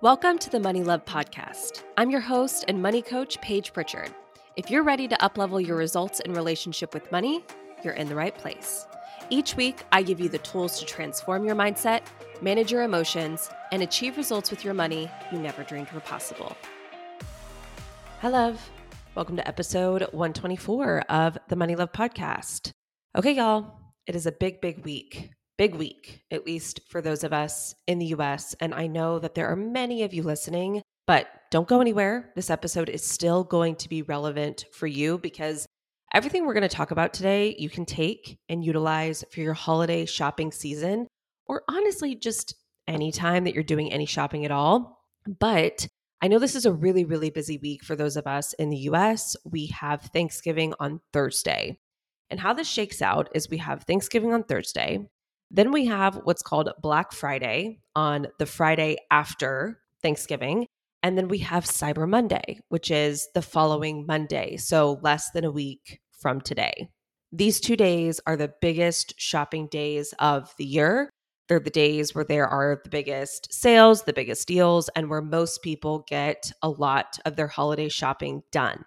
Welcome 0.00 0.38
to 0.38 0.50
the 0.50 0.60
Money 0.60 0.84
Love 0.84 1.04
Podcast. 1.06 1.82
I'm 1.96 2.08
your 2.08 2.20
host 2.20 2.64
and 2.68 2.80
money 2.80 3.02
coach, 3.02 3.40
Paige 3.40 3.72
Pritchard. 3.72 4.14
If 4.54 4.70
you're 4.70 4.84
ready 4.84 5.08
to 5.08 5.16
uplevel 5.16 5.66
your 5.66 5.74
results 5.74 6.20
in 6.20 6.34
relationship 6.34 6.94
with 6.94 7.10
money, 7.10 7.44
you're 7.82 7.94
in 7.94 8.08
the 8.08 8.14
right 8.14 8.32
place. 8.38 8.86
Each 9.28 9.56
week, 9.56 9.82
I 9.90 10.04
give 10.04 10.20
you 10.20 10.28
the 10.28 10.38
tools 10.38 10.78
to 10.78 10.86
transform 10.86 11.44
your 11.44 11.56
mindset, 11.56 12.02
manage 12.40 12.70
your 12.70 12.84
emotions, 12.84 13.50
and 13.72 13.82
achieve 13.82 14.16
results 14.16 14.52
with 14.52 14.64
your 14.64 14.72
money 14.72 15.10
you 15.32 15.38
never 15.40 15.64
dreamed 15.64 15.90
were 15.90 15.98
possible. 15.98 16.56
Hi, 18.20 18.28
love. 18.28 18.70
Welcome 19.16 19.34
to 19.34 19.48
episode 19.48 20.02
124 20.12 21.06
of 21.08 21.36
the 21.48 21.56
Money 21.56 21.74
Love 21.74 21.90
Podcast. 21.90 22.70
Okay, 23.16 23.32
y'all, 23.32 23.80
it 24.06 24.14
is 24.14 24.26
a 24.26 24.32
big, 24.32 24.60
big 24.60 24.84
week 24.84 25.32
big 25.58 25.74
week, 25.74 26.22
at 26.30 26.46
least 26.46 26.80
for 26.88 27.02
those 27.02 27.24
of 27.24 27.32
us 27.32 27.74
in 27.86 27.98
the 27.98 28.06
US. 28.06 28.54
And 28.60 28.72
I 28.72 28.86
know 28.86 29.18
that 29.18 29.34
there 29.34 29.48
are 29.48 29.56
many 29.56 30.04
of 30.04 30.14
you 30.14 30.22
listening, 30.22 30.82
but 31.06 31.26
don't 31.50 31.68
go 31.68 31.80
anywhere. 31.80 32.32
This 32.36 32.48
episode 32.48 32.88
is 32.88 33.02
still 33.04 33.44
going 33.44 33.76
to 33.76 33.88
be 33.88 34.02
relevant 34.02 34.64
for 34.72 34.86
you 34.86 35.18
because 35.18 35.66
everything 36.14 36.46
we're 36.46 36.54
going 36.54 36.62
to 36.62 36.68
talk 36.68 36.92
about 36.92 37.12
today, 37.12 37.56
you 37.58 37.68
can 37.68 37.84
take 37.84 38.38
and 38.48 38.64
utilize 38.64 39.24
for 39.32 39.40
your 39.40 39.54
holiday 39.54 40.06
shopping 40.06 40.52
season, 40.52 41.06
or 41.46 41.62
honestly, 41.68 42.14
just 42.14 42.54
any 42.86 43.10
time 43.12 43.44
that 43.44 43.54
you're 43.54 43.62
doing 43.62 43.92
any 43.92 44.06
shopping 44.06 44.44
at 44.44 44.50
all. 44.50 45.04
But 45.26 45.86
I 46.22 46.28
know 46.28 46.38
this 46.38 46.56
is 46.56 46.66
a 46.66 46.72
really, 46.72 47.04
really 47.04 47.30
busy 47.30 47.58
week 47.58 47.82
for 47.82 47.96
those 47.96 48.16
of 48.16 48.26
us 48.26 48.52
in 48.54 48.70
the 48.70 48.88
US. 48.90 49.36
We 49.44 49.66
have 49.66 50.02
Thanksgiving 50.02 50.74
on 50.78 51.00
Thursday. 51.12 51.78
And 52.30 52.40
how 52.40 52.52
this 52.52 52.68
shakes 52.68 53.00
out 53.02 53.28
is 53.34 53.48
we 53.48 53.58
have 53.58 53.84
Thanksgiving 53.84 54.32
on 54.32 54.44
Thursday. 54.44 55.08
Then 55.50 55.72
we 55.72 55.86
have 55.86 56.20
what's 56.24 56.42
called 56.42 56.70
Black 56.80 57.12
Friday 57.12 57.80
on 57.96 58.26
the 58.38 58.46
Friday 58.46 58.98
after 59.10 59.80
Thanksgiving. 60.02 60.66
And 61.02 61.16
then 61.16 61.28
we 61.28 61.38
have 61.38 61.64
Cyber 61.64 62.08
Monday, 62.08 62.60
which 62.68 62.90
is 62.90 63.28
the 63.34 63.42
following 63.42 64.04
Monday. 64.06 64.56
So 64.56 64.98
less 65.02 65.30
than 65.30 65.44
a 65.44 65.50
week 65.50 66.00
from 66.10 66.40
today. 66.40 66.90
These 67.32 67.60
two 67.60 67.76
days 67.76 68.20
are 68.26 68.36
the 68.36 68.52
biggest 68.60 69.14
shopping 69.18 69.68
days 69.68 70.14
of 70.18 70.52
the 70.58 70.64
year. 70.64 71.10
They're 71.48 71.60
the 71.60 71.70
days 71.70 72.14
where 72.14 72.24
there 72.24 72.46
are 72.46 72.80
the 72.82 72.90
biggest 72.90 73.52
sales, 73.52 74.02
the 74.02 74.12
biggest 74.12 74.46
deals, 74.46 74.88
and 74.90 75.08
where 75.08 75.22
most 75.22 75.62
people 75.62 76.04
get 76.08 76.52
a 76.62 76.68
lot 76.68 77.18
of 77.24 77.36
their 77.36 77.46
holiday 77.46 77.88
shopping 77.88 78.42
done. 78.52 78.84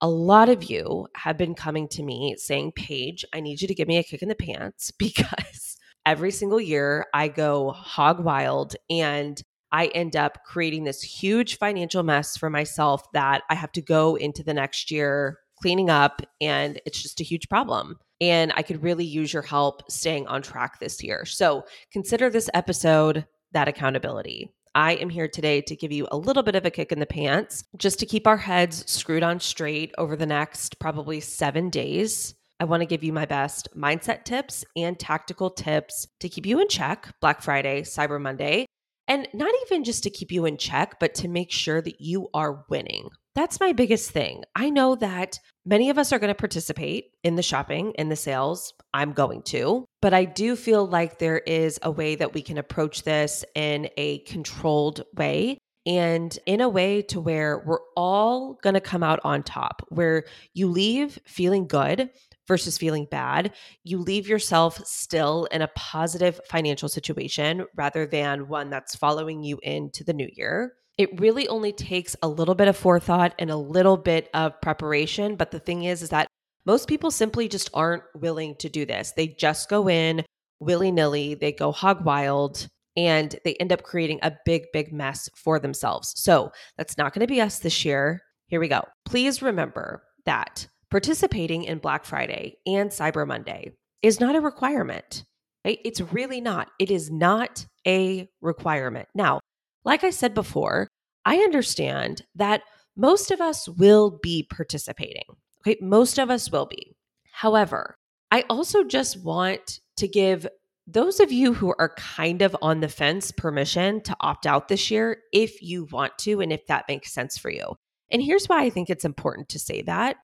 A 0.00 0.08
lot 0.08 0.48
of 0.48 0.64
you 0.64 1.06
have 1.14 1.36
been 1.36 1.54
coming 1.54 1.86
to 1.88 2.02
me 2.02 2.34
saying, 2.38 2.72
Paige, 2.72 3.24
I 3.32 3.40
need 3.40 3.60
you 3.60 3.68
to 3.68 3.74
give 3.74 3.86
me 3.86 3.98
a 3.98 4.02
kick 4.02 4.22
in 4.22 4.28
the 4.28 4.34
pants 4.34 4.90
because 4.98 5.69
every 6.06 6.30
single 6.30 6.60
year 6.60 7.06
I 7.14 7.28
go 7.28 7.70
hog 7.70 8.22
wild 8.24 8.76
and 8.88 9.40
I 9.72 9.86
end 9.88 10.16
up 10.16 10.44
creating 10.44 10.84
this 10.84 11.02
huge 11.02 11.58
financial 11.58 12.02
mess 12.02 12.36
for 12.36 12.50
myself 12.50 13.04
that 13.12 13.42
I 13.48 13.54
have 13.54 13.72
to 13.72 13.82
go 13.82 14.16
into 14.16 14.42
the 14.42 14.54
next 14.54 14.90
year 14.90 15.38
cleaning 15.60 15.90
up 15.90 16.22
and 16.40 16.80
it's 16.86 17.02
just 17.02 17.20
a 17.20 17.24
huge 17.24 17.48
problem. 17.48 17.98
And 18.20 18.52
I 18.56 18.62
could 18.62 18.82
really 18.82 19.04
use 19.04 19.32
your 19.32 19.42
help 19.42 19.90
staying 19.90 20.26
on 20.26 20.42
track 20.42 20.80
this 20.80 21.02
year. 21.02 21.24
So 21.24 21.64
consider 21.92 22.30
this 22.30 22.50
episode 22.54 23.26
that 23.52 23.68
accountability. 23.68 24.50
I 24.74 24.92
am 24.94 25.10
here 25.10 25.28
today 25.28 25.62
to 25.62 25.76
give 25.76 25.90
you 25.90 26.06
a 26.10 26.16
little 26.16 26.42
bit 26.42 26.54
of 26.54 26.64
a 26.64 26.70
kick 26.70 26.92
in 26.92 27.00
the 27.00 27.06
pants 27.06 27.64
just 27.76 27.98
to 28.00 28.06
keep 28.06 28.26
our 28.26 28.36
heads 28.36 28.88
screwed 28.90 29.22
on 29.22 29.40
straight 29.40 29.92
over 29.98 30.16
the 30.16 30.26
next 30.26 30.78
probably 30.78 31.20
seven 31.20 31.70
days. 31.70 32.34
I 32.60 32.64
want 32.64 32.82
to 32.82 32.86
give 32.86 33.02
you 33.02 33.14
my 33.14 33.24
best 33.24 33.68
mindset 33.74 34.24
tips 34.24 34.66
and 34.76 34.98
tactical 34.98 35.48
tips 35.48 36.06
to 36.20 36.28
keep 36.28 36.44
you 36.44 36.60
in 36.60 36.68
check 36.68 37.08
Black 37.22 37.40
Friday, 37.40 37.80
Cyber 37.80 38.20
Monday, 38.20 38.66
and 39.08 39.26
not 39.32 39.50
even 39.66 39.82
just 39.82 40.02
to 40.02 40.10
keep 40.10 40.30
you 40.30 40.44
in 40.44 40.58
check, 40.58 41.00
but 41.00 41.14
to 41.14 41.28
make 41.28 41.50
sure 41.50 41.80
that 41.80 42.02
you 42.02 42.28
are 42.34 42.66
winning. 42.68 43.08
That's 43.34 43.60
my 43.60 43.72
biggest 43.72 44.10
thing. 44.10 44.44
I 44.54 44.68
know 44.68 44.94
that 44.96 45.38
many 45.64 45.88
of 45.88 45.96
us 45.96 46.12
are 46.12 46.18
going 46.18 46.28
to 46.28 46.34
participate 46.34 47.06
in 47.24 47.36
the 47.36 47.42
shopping, 47.42 47.92
in 47.96 48.10
the 48.10 48.16
sales. 48.16 48.74
I'm 48.92 49.12
going 49.12 49.42
to, 49.44 49.86
but 50.02 50.12
I 50.12 50.26
do 50.26 50.54
feel 50.54 50.86
like 50.86 51.18
there 51.18 51.38
is 51.38 51.78
a 51.82 51.90
way 51.90 52.14
that 52.16 52.34
we 52.34 52.42
can 52.42 52.58
approach 52.58 53.04
this 53.04 53.42
in 53.54 53.88
a 53.96 54.18
controlled 54.20 55.02
way 55.16 55.56
and 55.86 56.38
in 56.44 56.60
a 56.60 56.68
way 56.68 57.00
to 57.02 57.20
where 57.20 57.62
we're 57.64 57.80
all 57.96 58.58
going 58.62 58.74
to 58.74 58.80
come 58.80 59.02
out 59.02 59.20
on 59.24 59.42
top, 59.42 59.82
where 59.88 60.24
you 60.52 60.68
leave 60.68 61.18
feeling 61.24 61.66
good 61.66 62.10
versus 62.50 62.76
feeling 62.76 63.06
bad. 63.08 63.52
You 63.84 63.98
leave 63.98 64.26
yourself 64.26 64.84
still 64.84 65.44
in 65.52 65.62
a 65.62 65.70
positive 65.76 66.40
financial 66.48 66.88
situation 66.88 67.64
rather 67.76 68.06
than 68.06 68.48
one 68.48 68.70
that's 68.70 68.96
following 68.96 69.44
you 69.44 69.60
into 69.62 70.02
the 70.02 70.12
new 70.12 70.28
year. 70.32 70.72
It 70.98 71.20
really 71.20 71.46
only 71.46 71.72
takes 71.72 72.16
a 72.22 72.28
little 72.28 72.56
bit 72.56 72.66
of 72.66 72.76
forethought 72.76 73.36
and 73.38 73.52
a 73.52 73.56
little 73.56 73.96
bit 73.96 74.28
of 74.34 74.60
preparation. 74.60 75.36
But 75.36 75.52
the 75.52 75.60
thing 75.60 75.84
is, 75.84 76.02
is 76.02 76.08
that 76.08 76.26
most 76.66 76.88
people 76.88 77.12
simply 77.12 77.46
just 77.46 77.70
aren't 77.72 78.02
willing 78.16 78.56
to 78.56 78.68
do 78.68 78.84
this. 78.84 79.12
They 79.16 79.28
just 79.28 79.70
go 79.70 79.88
in 79.88 80.24
willy 80.58 80.90
nilly, 80.90 81.34
they 81.34 81.52
go 81.52 81.70
hog 81.70 82.04
wild, 82.04 82.66
and 82.96 83.36
they 83.44 83.54
end 83.54 83.72
up 83.72 83.84
creating 83.84 84.18
a 84.22 84.32
big, 84.44 84.64
big 84.72 84.92
mess 84.92 85.30
for 85.36 85.60
themselves. 85.60 86.12
So 86.16 86.50
that's 86.76 86.98
not 86.98 87.14
going 87.14 87.20
to 87.20 87.32
be 87.32 87.40
us 87.40 87.60
this 87.60 87.84
year. 87.84 88.22
Here 88.48 88.58
we 88.58 88.66
go. 88.66 88.82
Please 89.04 89.40
remember 89.40 90.02
that 90.26 90.66
participating 90.90 91.64
in 91.64 91.78
Black 91.78 92.04
Friday 92.04 92.56
and 92.66 92.90
Cyber 92.90 93.26
Monday 93.26 93.72
is 94.02 94.20
not 94.20 94.36
a 94.36 94.40
requirement. 94.40 95.24
Right? 95.64 95.78
It's 95.84 96.00
really 96.00 96.40
not. 96.40 96.70
It 96.78 96.90
is 96.90 97.10
not 97.10 97.66
a 97.86 98.28
requirement. 98.40 99.08
Now, 99.14 99.40
like 99.84 100.04
I 100.04 100.10
said 100.10 100.34
before, 100.34 100.88
I 101.24 101.36
understand 101.38 102.22
that 102.34 102.62
most 102.96 103.30
of 103.30 103.40
us 103.40 103.68
will 103.68 104.18
be 104.22 104.46
participating. 104.50 105.24
Okay, 105.62 105.76
most 105.80 106.18
of 106.18 106.30
us 106.30 106.50
will 106.50 106.66
be. 106.66 106.94
However, 107.32 107.94
I 108.30 108.44
also 108.48 108.84
just 108.84 109.22
want 109.22 109.80
to 109.96 110.08
give 110.08 110.46
those 110.86 111.20
of 111.20 111.30
you 111.30 111.52
who 111.52 111.74
are 111.78 111.94
kind 111.96 112.42
of 112.42 112.56
on 112.62 112.80
the 112.80 112.88
fence 112.88 113.30
permission 113.30 114.00
to 114.02 114.16
opt 114.20 114.46
out 114.46 114.68
this 114.68 114.90
year 114.90 115.18
if 115.32 115.62
you 115.62 115.86
want 115.92 116.16
to 116.18 116.40
and 116.40 116.52
if 116.52 116.66
that 116.66 116.86
makes 116.88 117.12
sense 117.12 117.38
for 117.38 117.50
you. 117.50 117.74
And 118.10 118.22
here's 118.22 118.46
why 118.46 118.62
I 118.62 118.70
think 118.70 118.90
it's 118.90 119.04
important 119.04 119.50
to 119.50 119.58
say 119.58 119.82
that 119.82 120.16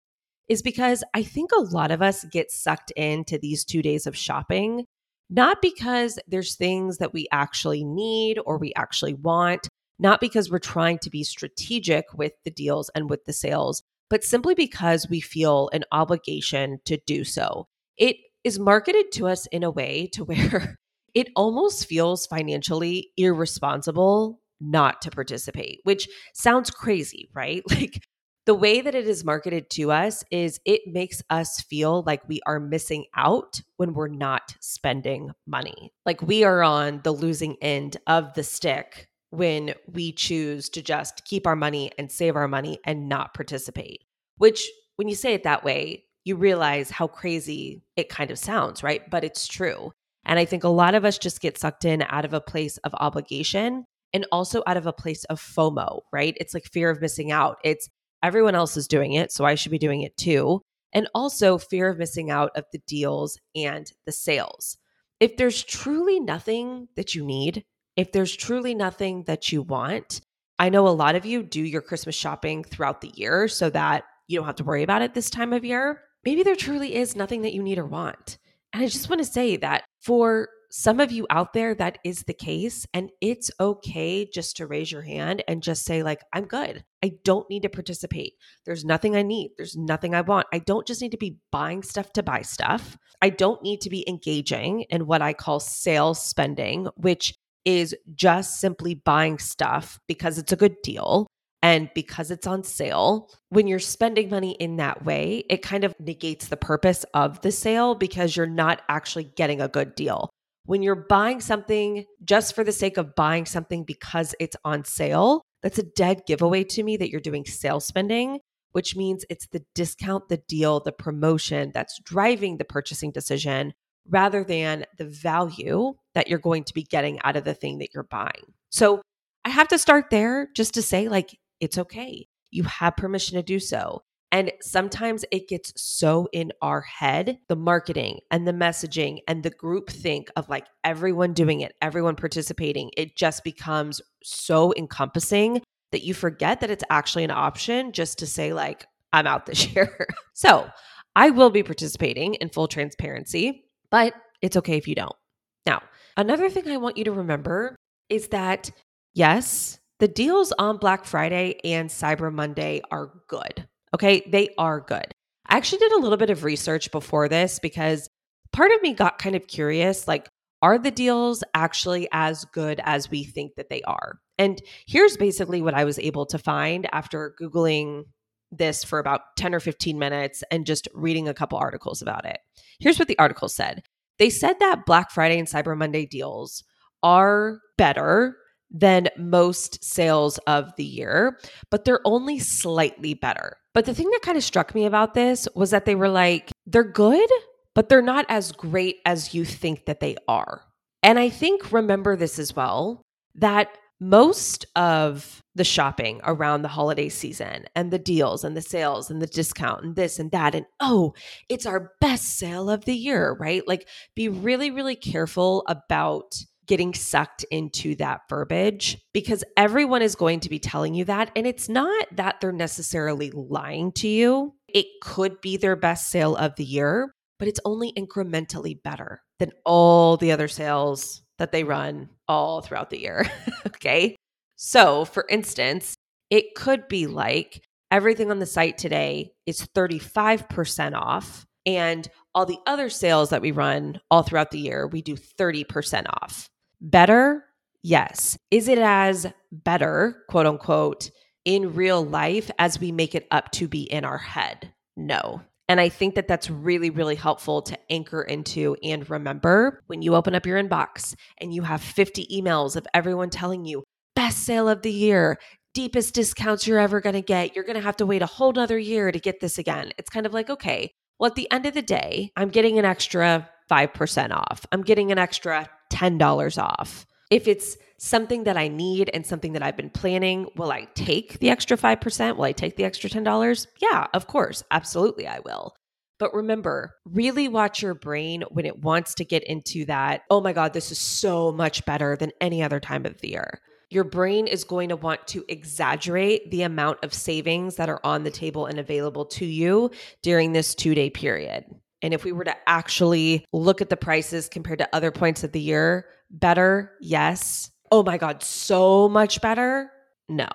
is 0.49 0.63
because 0.63 1.03
I 1.15 1.23
think 1.23 1.51
a 1.53 1.63
lot 1.63 1.91
of 1.91 2.03
us 2.03 2.25
get 2.25 2.51
sucked 2.51 2.91
into 2.93 3.39
these 3.39 3.65
two 3.65 3.83
days 3.83 4.07
of 4.07 4.17
shopping, 4.17 4.87
not 5.29 5.61
because 5.61 6.19
there's 6.29 6.55
things 6.55 6.99
that 6.99 7.13
we 7.13 7.27
actually 7.33 7.85
need 7.85 8.39
or 8.47 8.59
we 8.59 8.73
actually 8.75 9.15
want, 9.15 9.69
not 9.99 10.21
because 10.21 10.51
we're 10.51 10.59
trying 10.59 10.99
to 10.99 11.11
be 11.11 11.25
strategic 11.25 12.05
with 12.15 12.33
the 12.45 12.51
deals 12.51 12.91
and 12.95 13.11
with 13.11 13.25
the 13.25 13.33
sales, 13.33 13.83
but 14.09 14.23
simply 14.23 14.55
because 14.55 15.09
we 15.09 15.21
feel 15.21 15.69
an 15.73 15.85
obligation 15.91 16.79
to 16.85 16.99
do 17.07 17.25
so. 17.25 17.67
It 17.97 18.17
is 18.45 18.59
marketed 18.59 19.11
to 19.13 19.27
us 19.27 19.47
in 19.47 19.65
a 19.65 19.71
way 19.71 20.09
to 20.13 20.25
where 20.25 20.77
it 21.15 21.29
almost 21.35 21.87
feels 21.87 22.27
financially 22.27 23.09
irresponsible 23.17 24.41
not 24.61 25.03
to 25.03 25.11
participate, 25.11 25.81
which 25.85 26.09
sounds 26.35 26.71
crazy, 26.71 27.29
right? 27.35 27.63
Like 27.71 28.01
the 28.47 28.55
way 28.55 28.81
that 28.81 28.95
it 28.95 29.09
is 29.09 29.25
marketed 29.25 29.69
to 29.71 29.91
us 29.91 30.25
is 30.31 30.61
it 30.65 30.83
makes 30.87 31.21
us 31.31 31.61
feel 31.63 32.05
like 32.07 32.27
we 32.29 32.41
are 32.47 32.61
missing 32.61 33.05
out 33.17 33.61
when 33.77 33.93
we're 33.93 34.07
not 34.07 34.55
spending 34.61 35.33
money. 35.47 35.93
Like 36.07 36.23
we 36.23 36.45
are 36.45 36.63
on 36.63 37.01
the 37.03 37.13
losing 37.13 37.57
end 37.61 37.97
of 38.07 38.33
the 38.35 38.45
stick 38.45 39.09
when 39.31 39.75
we 39.93 40.13
choose 40.13 40.69
to 40.71 40.83
just 40.83 41.25
keep 41.25 41.45
our 41.45 41.57
money 41.57 41.91
and 41.99 42.11
save 42.11 42.37
our 42.37 42.47
money 42.47 42.79
and 42.85 43.09
not 43.09 43.35
participate. 43.35 44.05
Which, 44.39 44.71
when 44.95 45.09
you 45.09 45.17
say 45.17 45.35
it 45.35 45.43
that 45.43 45.65
way, 45.65 46.05
you 46.25 46.37
realize 46.37 46.91
how 46.91 47.09
crazy 47.09 47.83
it 47.97 48.09
kind 48.09 48.31
of 48.31 48.39
sounds, 48.39 48.83
right? 48.83 49.09
But 49.11 49.25
it's 49.25 49.49
true. 49.49 49.93
And 50.25 50.39
I 50.39 50.45
think 50.45 50.63
a 50.63 50.69
lot 50.69 50.95
of 50.95 51.05
us 51.05 51.19
just 51.19 51.41
get 51.41 51.59
sucked 51.59 51.85
in 51.85 52.03
out 52.09 52.25
of 52.25 52.33
a 52.33 52.41
place 52.41 52.79
of 52.79 52.95
obligation 52.95 53.85
and 54.13 54.27
also 54.31 54.63
out 54.67 54.77
of 54.77 54.87
a 54.87 54.93
place 54.93 55.25
of 55.25 55.41
FOMO, 55.41 56.01
right? 56.13 56.37
It's 56.41 56.55
like 56.55 56.65
fear 56.65 56.91
of 56.91 57.01
missing 57.01 57.33
out. 57.33 57.59
It's 57.65 57.89
everyone 58.23 58.55
else 58.55 58.77
is 58.77 58.89
doing 58.89 59.13
it, 59.13 59.33
so 59.33 59.45
I 59.45 59.55
should 59.55 59.73
be 59.73 59.79
doing 59.79 60.03
it 60.03 60.17
too. 60.17 60.63
And 60.93 61.09
also 61.15 61.59
fear 61.59 61.89
of 61.89 61.99
missing 61.99 62.31
out 62.31 62.51
of 62.57 62.65
the 62.73 62.81
deals 62.87 63.39
and 63.55 63.91
the 64.07 64.13
sales. 64.13 64.79
If 65.21 65.37
there's 65.37 65.63
truly 65.63 66.21
nothing 66.21 66.89
that 66.97 67.15
you 67.15 67.25
need, 67.25 67.65
if 67.97 68.13
there's 68.13 68.37
truly 68.37 68.75
nothing 68.75 69.25
that 69.25 69.53
you 69.53 69.63
want, 69.63 70.21
I 70.59 70.69
know 70.69 70.89
a 70.89 70.91
lot 70.91 71.17
of 71.17 71.27
you 71.27 71.43
do 71.43 71.63
your 71.63 71.83
Christmas 71.83 72.15
shopping 72.15 72.65
throughout 72.65 73.01
the 73.01 73.13
year 73.15 73.49
so 73.49 73.69
that 73.71 74.05
you 74.27 74.39
don't 74.39 74.47
have 74.47 74.57
to 74.57 74.65
worry 74.65 74.83
about 74.83 75.03
it 75.03 75.15
this 75.15 75.31
time 75.31 75.53
of 75.53 75.65
year. 75.65 76.03
Maybe 76.25 76.43
there 76.43 76.57
truly 76.57 76.95
is 76.95 77.17
nothing 77.17 77.43
that 77.43 77.53
you 77.53 77.63
need 77.63 77.79
or 77.79 77.87
want. 77.87 78.39
And 78.73 78.83
I 78.83 78.87
just 78.87 79.09
want 79.09 79.21
to 79.21 79.31
say 79.31 79.57
that 79.57 79.85
for 80.01 80.49
some 80.71 81.01
of 81.01 81.13
you 81.13 81.27
out 81.31 81.53
there, 81.53 81.75
that 81.75 81.99
is 82.05 82.23
the 82.23 82.35
case. 82.35 82.87
And 82.95 83.11
it's 83.21 83.51
okay 83.61 84.29
just 84.33 84.57
to 84.57 84.67
raise 84.67 84.91
your 84.91 85.03
hand 85.03 85.43
and 85.49 85.63
just 85.63 85.85
say, 85.85 86.03
like, 86.03 86.23
I'm 86.33 86.45
good. 86.45 86.85
I 87.03 87.13
don't 87.25 87.49
need 87.51 87.63
to 87.63 87.69
participate. 87.69 88.35
There's 88.65 88.85
nothing 88.85 89.17
I 89.17 89.23
need. 89.23 89.53
There's 89.57 89.77
nothing 89.77 90.15
I 90.15 90.23
want. 90.23 90.47
I 90.53 90.59
don't 90.59 90.87
just 90.87 91.03
need 91.03 91.13
to 91.13 91.17
be 91.17 91.39
buying 91.53 91.83
stuff 91.83 92.13
to 92.15 92.23
buy 92.23 92.43
stuff. 92.43 92.97
I 93.23 93.31
don't 93.31 93.63
need 93.63 93.81
to 93.83 93.91
be 93.91 94.09
engaging 94.09 94.83
in 94.91 95.07
what 95.07 95.23
I 95.23 95.33
call 95.33 95.61
sales 95.61 96.23
spending, 96.23 96.89
which 96.97 97.35
is 97.65 97.95
just 98.15 98.61
simply 98.61 98.95
buying 98.95 99.39
stuff 99.39 99.99
because 100.07 100.39
it's 100.39 100.53
a 100.53 100.57
good 100.57 100.77
deal 100.83 101.27
and 101.63 101.91
because 101.95 102.31
it's 102.31 102.47
on 102.47 102.63
sale, 102.63 103.29
when 103.49 103.67
you're 103.67 103.81
spending 103.81 104.31
money 104.31 104.53
in 104.53 104.77
that 104.77 105.05
way, 105.05 105.43
it 105.51 105.63
kind 105.63 105.83
of 105.83 105.95
negates 105.99 106.47
the 106.47 106.57
purpose 106.57 107.05
of 107.13 107.41
the 107.41 107.51
sale 107.51 107.97
because 107.97 108.37
you're 108.37 108.47
not 108.47 108.83
actually 108.89 109.25
getting 109.25 109.61
a 109.61 109.67
good 109.67 109.97
deal. 109.97 110.31
When 110.67 110.83
you're 110.83 111.07
buying 111.09 111.41
something 111.41 112.05
just 112.25 112.55
for 112.55 112.65
the 112.65 112.73
sake 112.73 112.97
of 112.97 113.15
buying 113.15 113.47
something 113.47 113.85
because 113.85 114.35
it's 114.41 114.57
on 114.65 114.85
sale, 114.85 115.43
that's 115.63 115.79
a 115.79 115.85
dead 115.85 116.23
giveaway 116.27 116.65
to 116.65 116.83
me 116.83 116.97
that 116.97 117.09
you're 117.09 117.21
doing 117.21 117.45
sale 117.45 117.81
spending, 117.81 118.41
which 118.73 118.97
means 118.97 119.25
it's 119.31 119.47
the 119.47 119.65
discount, 119.75 120.29
the 120.29 120.43
deal, 120.49 120.81
the 120.81 120.93
promotion 120.93 121.71
that's 121.73 121.99
driving 122.01 122.59
the 122.59 122.65
purchasing 122.65 123.11
decision 123.11 123.73
rather 124.09 124.45
than 124.45 124.85
the 124.99 125.05
value 125.05 125.95
that 126.15 126.29
you're 126.29 126.39
going 126.39 126.65
to 126.65 126.75
be 126.75 126.83
getting 126.83 127.21
out 127.23 127.37
of 127.37 127.45
the 127.45 127.55
thing 127.55 127.79
that 127.79 127.91
you're 127.95 128.05
buying. 128.05 128.53
So 128.71 129.03
I 129.45 129.51
have 129.51 129.69
to 129.69 129.79
start 129.79 130.11
there 130.11 130.49
just 130.55 130.75
to 130.75 130.83
say, 130.83 131.09
like, 131.09 131.39
it's 131.61 131.79
okay. 131.79 132.27
You 132.51 132.65
have 132.65 132.97
permission 132.97 133.37
to 133.37 133.43
do 133.43 133.59
so. 133.59 134.03
And 134.33 134.53
sometimes 134.61 135.25
it 135.31 135.49
gets 135.49 135.73
so 135.77 136.29
in 136.33 136.53
our 136.61 136.81
head, 136.81 137.39
the 137.49 137.57
marketing 137.57 138.21
and 138.31 138.47
the 138.47 138.53
messaging 138.53 139.19
and 139.29 139.43
the 139.43 139.51
group 139.51 139.89
think 139.89 140.31
of 140.37 140.49
like 140.49 140.67
everyone 140.85 141.33
doing 141.33 141.61
it, 141.61 141.75
everyone 141.81 142.17
participating, 142.17 142.91
it 142.97 143.17
just 143.17 143.45
becomes 143.45 144.01
so 144.23 144.75
encompassing 144.77 145.63
that 145.93 146.03
you 146.03 146.13
forget 146.13 146.61
that 146.61 146.71
it's 146.71 146.85
actually 146.91 147.25
an 147.25 147.31
option 147.31 147.93
just 147.93 148.19
to 148.19 148.27
say, 148.27 148.53
like, 148.53 148.87
I'm 149.13 149.27
out 149.27 149.47
this 149.47 149.67
year. 149.75 150.07
so 150.35 150.69
I 151.15 151.31
will 151.31 151.51
be 151.51 151.63
participating 151.63 152.35
in 152.35 152.49
full 152.49 152.69
transparency, 152.69 153.65
but 153.91 154.13
it's 154.43 154.57
okay 154.57 154.77
if 154.77 154.89
you 154.89 154.95
don't. 154.95 155.17
Now, 155.65 155.83
another 156.17 156.51
thing 156.51 156.69
I 156.69 156.77
want 156.77 156.97
you 156.97 157.05
to 157.05 157.13
remember 157.13 157.77
is 158.09 158.29
that 158.29 158.71
yes, 159.15 159.79
the 159.99 160.09
deals 160.09 160.53
on 160.59 160.77
Black 160.77 161.05
Friday 161.05 161.59
and 161.65 161.89
Cyber 161.89 162.33
Monday 162.33 162.83
are 162.91 163.13
good. 163.29 163.66
Okay, 163.95 164.23
they 164.27 164.51
are 164.59 164.81
good. 164.81 165.07
I 165.49 165.57
actually 165.57 165.79
did 165.79 165.93
a 165.93 165.99
little 165.99 166.19
bit 166.19 166.31
of 166.31 166.45
research 166.45 166.91
before 166.91 167.29
this 167.29 167.59
because 167.59 168.09
part 168.53 168.73
of 168.73 168.83
me 168.83 168.95
got 168.95 169.19
kind 169.19 169.37
of 169.37 169.47
curious 169.47 170.09
like, 170.09 170.29
are 170.63 170.79
the 170.79 170.91
deals 170.91 171.45
actually 171.55 172.09
as 172.13 172.45
good 172.47 172.81
as 172.83 173.11
we 173.11 173.25
think 173.25 173.55
that 173.57 173.69
they 173.69 173.83
are? 173.83 174.19
And 174.39 174.61
here's 174.87 175.17
basically 175.17 175.63
what 175.63 175.75
I 175.75 175.85
was 175.85 175.99
able 175.99 176.27
to 176.27 176.39
find 176.39 176.89
after 176.93 177.35
Googling 177.41 178.05
this 178.51 178.85
for 178.85 178.99
about 178.99 179.21
10 179.37 179.55
or 179.55 179.61
15 179.61 179.99
minutes 179.99 180.43
and 180.51 180.67
just 180.67 180.89
reading 180.95 181.29
a 181.29 181.35
couple 181.35 181.59
articles 181.59 182.03
about 182.03 182.25
it. 182.25 182.39
Here's 182.81 182.99
what 182.99 183.09
the 183.09 183.19
article 183.19 183.49
said 183.49 183.83
they 184.19 184.31
said 184.31 184.59
that 184.61 184.87
Black 184.87 185.11
Friday 185.11 185.39
and 185.39 185.49
Cyber 185.49 185.77
Monday 185.77 186.07
deals 186.07 186.65
are 187.03 187.61
better 187.77 188.37
than 188.71 189.09
most 189.17 189.83
sales 189.85 190.39
of 190.47 190.75
the 190.77 190.85
year, 190.85 191.39
but 191.71 191.85
they're 191.85 192.01
only 192.05 192.39
slightly 192.39 193.15
better. 193.15 193.57
But 193.75 193.85
the 193.85 193.95
thing 193.95 194.11
that 194.11 194.23
kind 194.23 194.37
of 194.37 194.45
struck 194.45 194.75
me 194.75 194.87
about 194.87 195.15
this 195.15 195.47
was 195.55 195.71
that 195.71 195.85
they 195.85 195.95
were 195.95 196.09
like, 196.09 196.51
they're 196.67 196.83
good, 196.83 197.31
but 197.75 197.89
they're 197.89 198.03
not 198.03 198.27
as 198.29 198.53
great 198.53 198.97
as 199.05 199.35
you 199.35 199.45
think 199.45 199.87
that 199.87 200.01
they 200.01 200.17
are. 200.27 200.63
And 201.03 201.19
I 201.19 201.29
think 201.29 201.73
remember 201.73 202.17
this 202.17 202.39
as 202.39 202.57
well 202.57 203.03
that 203.37 203.69
most 204.01 204.67
of 204.77 205.41
the 205.55 205.65
shopping 205.65 206.21
around 206.25 206.63
the 206.63 206.69
holiday 206.69 207.09
season 207.09 207.65
and 207.75 207.91
the 207.91 207.99
deals 207.99 208.45
and 208.45 208.57
the 208.57 208.63
sales 208.63 209.11
and 209.11 209.23
the 209.23 209.27
discount 209.27 209.85
and 209.85 209.97
this 209.97 210.19
and 210.19 210.31
that 210.33 210.55
and 210.55 210.67
oh 210.81 211.15
it's 211.49 211.65
our 211.65 211.93
best 212.01 212.39
sale 212.39 212.69
of 212.69 212.85
the 212.85 212.95
year 212.95 213.35
right 213.41 213.67
like 213.67 213.89
be 214.15 214.29
really 214.29 214.71
really 214.71 214.97
careful 214.97 215.65
about 215.67 216.35
getting 216.67 216.95
sucked 216.95 217.45
into 217.51 217.95
that 217.97 218.23
verbiage 218.29 218.99
because 219.13 219.45
everyone 219.57 220.03
is 220.03 220.15
going 220.15 220.41
to 220.41 220.51
be 220.51 220.59
telling 220.59 220.95
you 220.95 221.05
that. 221.05 221.31
And 221.37 221.47
it's 221.47 221.69
not 221.69 222.07
that 222.13 222.41
they're 222.41 222.53
necessarily 222.53 223.31
lying 223.31 223.93
to 223.93 224.09
you, 224.09 224.55
it 224.69 224.87
could 225.01 225.41
be 225.41 225.57
their 225.57 225.77
best 225.77 226.09
sale 226.11 226.37
of 226.37 226.57
the 226.57 226.65
year, 226.65 227.13
but 227.39 227.49
it's 227.49 227.61
only 227.65 227.93
incrementally 227.93 228.83
better 228.83 229.23
than 229.39 229.53
all 229.65 230.17
the 230.17 230.33
other 230.33 230.49
sales 230.49 231.23
that 231.39 231.53
they 231.53 231.65
run 231.65 232.09
all 232.29 232.61
throughout 232.61 232.91
the 232.91 233.01
year. 233.01 233.27
okay. 233.67 234.17
So, 234.57 235.05
for 235.05 235.27
instance, 235.29 235.95
it 236.31 236.55
could 236.55 236.89
be 236.89 237.07
like 237.07 237.63
everything 237.91 238.31
on 238.31 238.39
the 238.39 238.47
site 238.47 238.79
today 238.79 239.33
is 239.47 239.67
35% 239.75 240.95
off. 240.95 241.45
And 241.65 242.09
all 242.35 242.47
the 242.47 242.59
other 242.67 242.89
sales 242.91 243.31
that 243.31 243.43
we 243.43 243.51
run 243.51 244.01
all 244.11 244.23
throughout 244.23 244.51
the 244.51 244.59
year, 244.59 244.87
we 244.87 245.03
do 245.03 245.17
30% 245.17 246.07
off. 246.23 246.49
Better? 246.89 247.45
Yes. 247.83 248.39
Is 248.53 248.69
it 248.69 248.79
as 248.79 249.27
better, 249.51 250.23
quote 250.29 250.47
unquote, 250.47 251.11
in 251.45 251.75
real 251.75 252.05
life 252.05 252.49
as 252.61 252.79
we 252.79 252.93
make 252.93 253.17
it 253.17 253.27
up 253.33 253.51
to 253.53 253.67
be 253.67 253.83
in 253.83 254.05
our 254.05 254.19
head? 254.19 254.73
No. 254.97 255.43
And 255.69 255.81
I 255.81 255.89
think 255.89 256.15
that 256.15 256.29
that's 256.29 256.49
really, 256.49 256.91
really 256.91 257.17
helpful 257.17 257.61
to 257.63 257.79
anchor 257.91 258.23
into 258.23 258.77
and 258.85 259.11
remember 259.11 259.83
when 259.89 260.01
you 260.01 260.15
open 260.15 260.37
up 260.37 260.47
your 260.47 260.63
inbox 260.63 261.17
and 261.39 261.53
you 261.53 261.63
have 261.63 261.83
50 261.83 262.29
emails 262.29 262.77
of 262.77 262.87
everyone 262.95 263.31
telling 263.31 263.65
you, 263.65 263.83
best 264.15 264.45
sale 264.45 264.69
of 264.69 264.83
the 264.83 264.93
year, 264.93 265.39
deepest 265.75 266.15
discounts 266.15 266.69
you're 266.69 266.79
ever 266.79 267.01
going 267.01 267.17
to 267.17 267.21
get. 267.21 267.57
You're 267.57 267.65
going 267.65 267.75
to 267.75 267.83
have 267.83 267.97
to 267.97 268.07
wait 268.07 268.23
a 268.23 268.27
whole 268.27 268.53
nother 268.53 268.79
year 268.79 269.11
to 269.11 269.19
get 269.19 269.41
this 269.41 269.59
again. 269.59 269.93
It's 269.99 270.09
kind 270.09 270.25
of 270.25 270.33
like, 270.33 270.51
okay, 270.51 270.93
well, 271.19 271.31
at 271.31 271.35
the 271.35 271.51
end 271.51 271.67
of 271.67 271.75
the 271.75 271.83
day, 271.83 272.31
I'm 272.37 272.51
getting 272.51 272.79
an 272.79 272.85
extra 272.85 273.51
5% 273.71 274.33
off. 274.33 274.67
I'm 274.73 274.83
getting 274.83 275.13
an 275.13 275.19
extra 275.19 275.69
$10 275.91 276.63
off. 276.63 277.07
If 277.31 277.49
it's 277.49 277.77
something 277.99 278.45
that 278.45 278.57
I 278.57 278.69
need 278.69 279.11
and 279.13 279.27
something 279.27 279.53
that 279.55 279.63
I've 279.63 279.77
been 279.77 279.91
planning, 279.91 280.47
will 280.57 280.71
I 280.71 280.87
take 280.95 281.39
the 281.39 281.51
extra 281.51 281.77
5%? 281.77 282.37
Will 282.37 282.45
I 282.45 282.53
take 282.53 282.77
the 282.77 282.85
extra 282.85 283.11
$10? 283.11 283.67
Yeah, 283.81 284.07
of 284.13 284.27
course. 284.27 284.63
Absolutely, 284.71 285.27
I 285.27 285.41
will. 285.41 285.75
But 286.19 286.35
remember, 286.35 286.95
really 287.05 287.47
watch 287.49 287.83
your 287.83 287.95
brain 287.95 288.43
when 288.51 288.65
it 288.65 288.83
wants 288.83 289.15
to 289.15 289.25
get 289.25 289.45
into 289.45 289.85
that, 289.87 290.23
oh 290.31 290.41
my 290.41 290.53
God, 290.53 290.73
this 290.73 290.91
is 290.91 290.99
so 290.99 291.53
much 291.53 291.85
better 291.85 292.17
than 292.17 292.33
any 292.41 292.63
other 292.63 292.81
time 292.81 293.05
of 293.05 293.21
the 293.21 293.31
year. 293.31 293.61
Your 293.91 294.05
brain 294.05 294.47
is 294.47 294.65
going 294.65 294.89
to 294.89 294.97
want 294.97 295.27
to 295.29 295.45
exaggerate 295.49 296.51
the 296.51 296.63
amount 296.63 297.05
of 297.05 297.15
savings 297.15 297.77
that 297.77 297.89
are 297.89 298.01
on 298.03 298.25
the 298.25 298.31
table 298.31 298.67
and 298.67 298.79
available 298.79 299.27
to 299.27 299.47
you 299.47 299.91
during 300.23 300.53
this 300.53 300.75
two 300.75 300.95
day 300.95 301.11
period. 301.11 301.65
And 302.07 302.15
if 302.15 302.23
we 302.23 302.31
were 302.31 302.45
to 302.45 302.55
actually 302.69 303.45
look 303.53 303.81
at 303.81 303.91
the 303.91 303.97
prices 303.97 304.49
compared 304.49 304.79
to 304.79 304.89
other 304.93 305.11
points 305.11 305.43
of 305.43 305.51
the 305.51 305.61
year, 305.61 306.07
better, 306.31 306.93
yes. 307.01 307.73
Oh 307.91 308.05
my 308.05 308.17
God, 308.17 308.45
so 308.45 309.09
much 309.09 309.41
better? 309.41 309.91
No. 310.29 310.47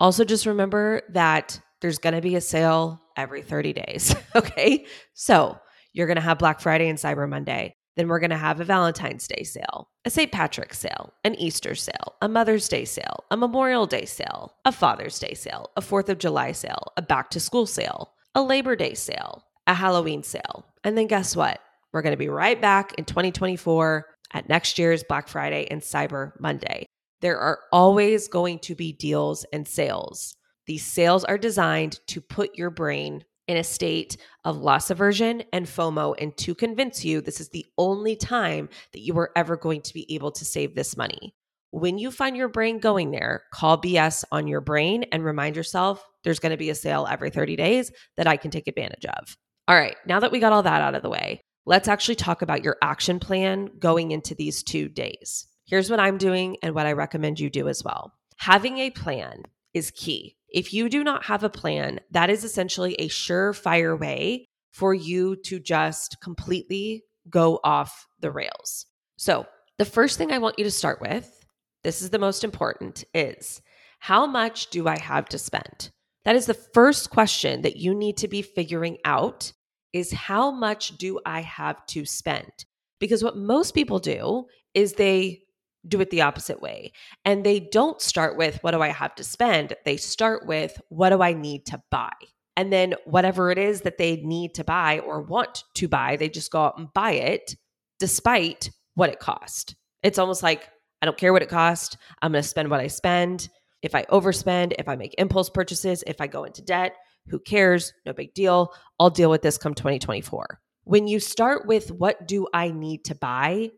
Also, 0.00 0.24
just 0.24 0.44
remember 0.44 1.02
that 1.10 1.60
there's 1.82 1.98
going 1.98 2.16
to 2.16 2.20
be 2.20 2.34
a 2.34 2.40
sale 2.40 3.00
every 3.16 3.42
30 3.42 3.74
days. 3.74 4.12
okay. 4.34 4.84
So 5.14 5.56
you're 5.92 6.08
going 6.08 6.16
to 6.16 6.20
have 6.20 6.38
Black 6.38 6.60
Friday 6.60 6.88
and 6.88 6.98
Cyber 6.98 7.28
Monday. 7.28 7.76
Then 7.94 8.08
we're 8.08 8.18
going 8.18 8.30
to 8.30 8.36
have 8.36 8.58
a 8.58 8.64
Valentine's 8.64 9.28
Day 9.28 9.44
sale, 9.44 9.88
a 10.04 10.10
St. 10.10 10.32
Patrick's 10.32 10.80
sale, 10.80 11.12
an 11.22 11.36
Easter 11.36 11.76
sale, 11.76 12.16
a 12.20 12.28
Mother's 12.28 12.68
Day 12.68 12.86
sale, 12.86 13.22
a 13.30 13.36
Memorial 13.36 13.86
Day 13.86 14.04
sale, 14.04 14.54
a 14.64 14.72
Father's 14.72 15.20
Day 15.20 15.34
sale, 15.34 15.70
a 15.76 15.80
4th 15.80 16.08
of 16.08 16.18
July 16.18 16.50
sale, 16.50 16.92
a 16.96 17.02
back 17.02 17.30
to 17.30 17.38
school 17.38 17.66
sale, 17.66 18.14
a 18.34 18.42
Labor 18.42 18.74
Day 18.74 18.94
sale, 18.94 19.44
a 19.66 19.74
Halloween 19.74 20.22
sale. 20.22 20.66
And 20.84 20.96
then 20.96 21.06
guess 21.06 21.36
what? 21.36 21.60
We're 21.92 22.02
going 22.02 22.12
to 22.12 22.18
be 22.18 22.28
right 22.28 22.60
back 22.60 22.94
in 22.94 23.04
2024 23.04 24.06
at 24.32 24.48
next 24.48 24.78
year's 24.78 25.04
Black 25.04 25.28
Friday 25.28 25.66
and 25.70 25.80
Cyber 25.80 26.32
Monday. 26.40 26.86
There 27.20 27.38
are 27.38 27.60
always 27.72 28.28
going 28.28 28.58
to 28.60 28.74
be 28.74 28.92
deals 28.92 29.44
and 29.52 29.68
sales. 29.68 30.34
These 30.66 30.84
sales 30.84 31.24
are 31.24 31.38
designed 31.38 32.00
to 32.08 32.20
put 32.20 32.56
your 32.56 32.70
brain 32.70 33.24
in 33.48 33.56
a 33.56 33.64
state 33.64 34.16
of 34.44 34.56
loss 34.56 34.90
aversion 34.90 35.42
and 35.52 35.66
FOMO 35.66 36.14
and 36.18 36.36
to 36.38 36.54
convince 36.54 37.04
you 37.04 37.20
this 37.20 37.40
is 37.40 37.48
the 37.50 37.66
only 37.76 38.16
time 38.16 38.68
that 38.92 39.00
you 39.00 39.16
are 39.18 39.30
ever 39.36 39.56
going 39.56 39.82
to 39.82 39.94
be 39.94 40.12
able 40.14 40.30
to 40.32 40.44
save 40.44 40.74
this 40.74 40.96
money. 40.96 41.34
When 41.70 41.98
you 41.98 42.10
find 42.10 42.36
your 42.36 42.48
brain 42.48 42.78
going 42.78 43.10
there, 43.10 43.44
call 43.52 43.80
BS 43.80 44.24
on 44.30 44.46
your 44.46 44.60
brain 44.60 45.04
and 45.10 45.24
remind 45.24 45.56
yourself 45.56 46.04
there's 46.22 46.38
going 46.38 46.50
to 46.50 46.56
be 46.56 46.70
a 46.70 46.74
sale 46.74 47.06
every 47.10 47.30
30 47.30 47.56
days 47.56 47.90
that 48.16 48.26
I 48.26 48.36
can 48.36 48.50
take 48.50 48.68
advantage 48.68 49.06
of. 49.06 49.36
All 49.68 49.76
right, 49.76 49.96
now 50.06 50.18
that 50.20 50.32
we 50.32 50.40
got 50.40 50.52
all 50.52 50.64
that 50.64 50.82
out 50.82 50.96
of 50.96 51.02
the 51.02 51.10
way, 51.10 51.40
let's 51.66 51.86
actually 51.86 52.16
talk 52.16 52.42
about 52.42 52.64
your 52.64 52.76
action 52.82 53.20
plan 53.20 53.70
going 53.78 54.10
into 54.10 54.34
these 54.34 54.62
two 54.62 54.88
days. 54.88 55.46
Here's 55.66 55.88
what 55.88 56.00
I'm 56.00 56.18
doing 56.18 56.56
and 56.62 56.74
what 56.74 56.86
I 56.86 56.92
recommend 56.92 57.38
you 57.38 57.48
do 57.48 57.68
as 57.68 57.84
well. 57.84 58.12
Having 58.38 58.78
a 58.78 58.90
plan 58.90 59.44
is 59.72 59.92
key. 59.92 60.36
If 60.48 60.74
you 60.74 60.88
do 60.88 61.04
not 61.04 61.26
have 61.26 61.44
a 61.44 61.48
plan, 61.48 62.00
that 62.10 62.28
is 62.28 62.42
essentially 62.42 62.94
a 62.94 63.08
surefire 63.08 63.98
way 63.98 64.48
for 64.72 64.94
you 64.94 65.36
to 65.44 65.60
just 65.60 66.20
completely 66.20 67.04
go 67.30 67.60
off 67.62 68.06
the 68.20 68.32
rails. 68.32 68.86
So, 69.16 69.46
the 69.78 69.84
first 69.84 70.18
thing 70.18 70.32
I 70.32 70.38
want 70.38 70.58
you 70.58 70.64
to 70.64 70.70
start 70.70 71.00
with, 71.00 71.46
this 71.84 72.02
is 72.02 72.10
the 72.10 72.18
most 72.18 72.42
important, 72.42 73.04
is 73.14 73.62
how 74.00 74.26
much 74.26 74.70
do 74.70 74.88
I 74.88 74.98
have 74.98 75.28
to 75.30 75.38
spend? 75.38 75.90
That 76.24 76.36
is 76.36 76.46
the 76.46 76.54
first 76.54 77.10
question 77.10 77.62
that 77.62 77.76
you 77.76 77.94
need 77.94 78.16
to 78.18 78.28
be 78.28 78.42
figuring 78.42 78.98
out 79.04 79.52
is 79.92 80.12
how 80.12 80.50
much 80.50 80.96
do 80.96 81.20
I 81.26 81.40
have 81.40 81.84
to 81.86 82.04
spend? 82.04 82.52
Because 83.00 83.22
what 83.22 83.36
most 83.36 83.74
people 83.74 83.98
do 83.98 84.44
is 84.74 84.94
they 84.94 85.42
do 85.88 86.00
it 86.00 86.10
the 86.10 86.22
opposite 86.22 86.62
way. 86.62 86.92
And 87.24 87.44
they 87.44 87.60
don't 87.60 88.00
start 88.00 88.36
with, 88.36 88.58
what 88.62 88.70
do 88.70 88.80
I 88.80 88.88
have 88.88 89.14
to 89.16 89.24
spend? 89.24 89.74
They 89.84 89.96
start 89.96 90.46
with, 90.46 90.80
what 90.88 91.10
do 91.10 91.22
I 91.22 91.32
need 91.32 91.66
to 91.66 91.82
buy? 91.90 92.12
And 92.56 92.72
then 92.72 92.94
whatever 93.04 93.50
it 93.50 93.58
is 93.58 93.80
that 93.80 93.98
they 93.98 94.16
need 94.16 94.54
to 94.54 94.64
buy 94.64 95.00
or 95.00 95.22
want 95.22 95.64
to 95.74 95.88
buy, 95.88 96.16
they 96.16 96.28
just 96.28 96.52
go 96.52 96.62
out 96.62 96.78
and 96.78 96.92
buy 96.92 97.12
it 97.12 97.56
despite 97.98 98.70
what 98.94 99.10
it 99.10 99.18
cost. 99.18 99.74
It's 100.02 100.18
almost 100.18 100.42
like, 100.42 100.68
I 101.00 101.06
don't 101.06 101.18
care 101.18 101.32
what 101.32 101.42
it 101.42 101.48
cost. 101.48 101.96
I'm 102.20 102.32
going 102.32 102.42
to 102.42 102.48
spend 102.48 102.70
what 102.70 102.80
I 102.80 102.86
spend. 102.86 103.48
If 103.82 103.94
I 103.94 104.04
overspend, 104.04 104.74
if 104.78 104.88
I 104.88 104.96
make 104.96 105.14
impulse 105.18 105.50
purchases, 105.50 106.04
if 106.06 106.20
I 106.20 106.26
go 106.26 106.44
into 106.44 106.62
debt, 106.62 106.94
who 107.28 107.38
cares? 107.38 107.92
No 108.06 108.12
big 108.12 108.34
deal. 108.34 108.72
I'll 108.98 109.10
deal 109.10 109.30
with 109.30 109.42
this 109.42 109.58
come 109.58 109.74
2024. 109.74 110.60
When 110.84 111.06
you 111.06 111.20
start 111.20 111.66
with 111.66 111.90
what 111.92 112.26
do 112.26 112.46
I 112.52 112.70
need 112.70 113.04
to 113.06 113.14
buy, 113.14 113.70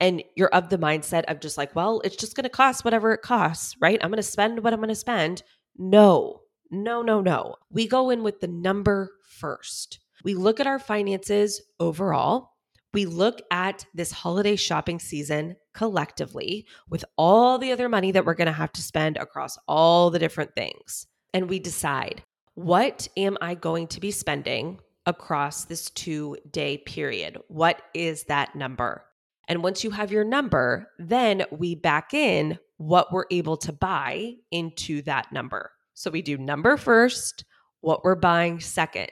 and 0.00 0.22
you're 0.34 0.48
of 0.48 0.68
the 0.68 0.78
mindset 0.78 1.24
of 1.24 1.38
just 1.38 1.56
like, 1.56 1.76
well, 1.76 2.00
it's 2.04 2.16
just 2.16 2.34
going 2.34 2.42
to 2.42 2.50
cost 2.50 2.84
whatever 2.84 3.12
it 3.12 3.22
costs, 3.22 3.76
right? 3.80 4.00
I'm 4.02 4.10
going 4.10 4.16
to 4.16 4.22
spend 4.22 4.62
what 4.64 4.72
I'm 4.72 4.80
going 4.80 4.88
to 4.88 4.96
spend. 4.96 5.44
No, 5.78 6.40
no, 6.72 7.02
no, 7.02 7.20
no. 7.20 7.54
We 7.70 7.86
go 7.86 8.10
in 8.10 8.24
with 8.24 8.40
the 8.40 8.48
number 8.48 9.12
first. 9.22 10.00
We 10.24 10.34
look 10.34 10.58
at 10.58 10.66
our 10.66 10.80
finances 10.80 11.62
overall. 11.78 12.51
We 12.94 13.06
look 13.06 13.40
at 13.50 13.86
this 13.94 14.12
holiday 14.12 14.54
shopping 14.54 14.98
season 14.98 15.56
collectively 15.72 16.66
with 16.90 17.04
all 17.16 17.58
the 17.58 17.72
other 17.72 17.88
money 17.88 18.12
that 18.12 18.26
we're 18.26 18.34
going 18.34 18.46
to 18.46 18.52
have 18.52 18.72
to 18.72 18.82
spend 18.82 19.16
across 19.16 19.56
all 19.66 20.10
the 20.10 20.18
different 20.18 20.54
things. 20.54 21.06
And 21.32 21.48
we 21.48 21.58
decide 21.58 22.22
what 22.54 23.08
am 23.16 23.38
I 23.40 23.54
going 23.54 23.86
to 23.88 24.00
be 24.00 24.10
spending 24.10 24.78
across 25.06 25.64
this 25.64 25.88
two 25.90 26.36
day 26.50 26.78
period? 26.78 27.38
What 27.48 27.80
is 27.94 28.24
that 28.24 28.54
number? 28.54 29.04
And 29.48 29.62
once 29.62 29.82
you 29.82 29.90
have 29.90 30.12
your 30.12 30.24
number, 30.24 30.88
then 30.98 31.44
we 31.50 31.74
back 31.74 32.12
in 32.12 32.58
what 32.76 33.10
we're 33.10 33.24
able 33.30 33.56
to 33.56 33.72
buy 33.72 34.34
into 34.50 35.00
that 35.02 35.32
number. 35.32 35.70
So 35.94 36.10
we 36.10 36.20
do 36.20 36.36
number 36.36 36.76
first, 36.76 37.44
what 37.80 38.04
we're 38.04 38.16
buying 38.16 38.60
second. 38.60 39.10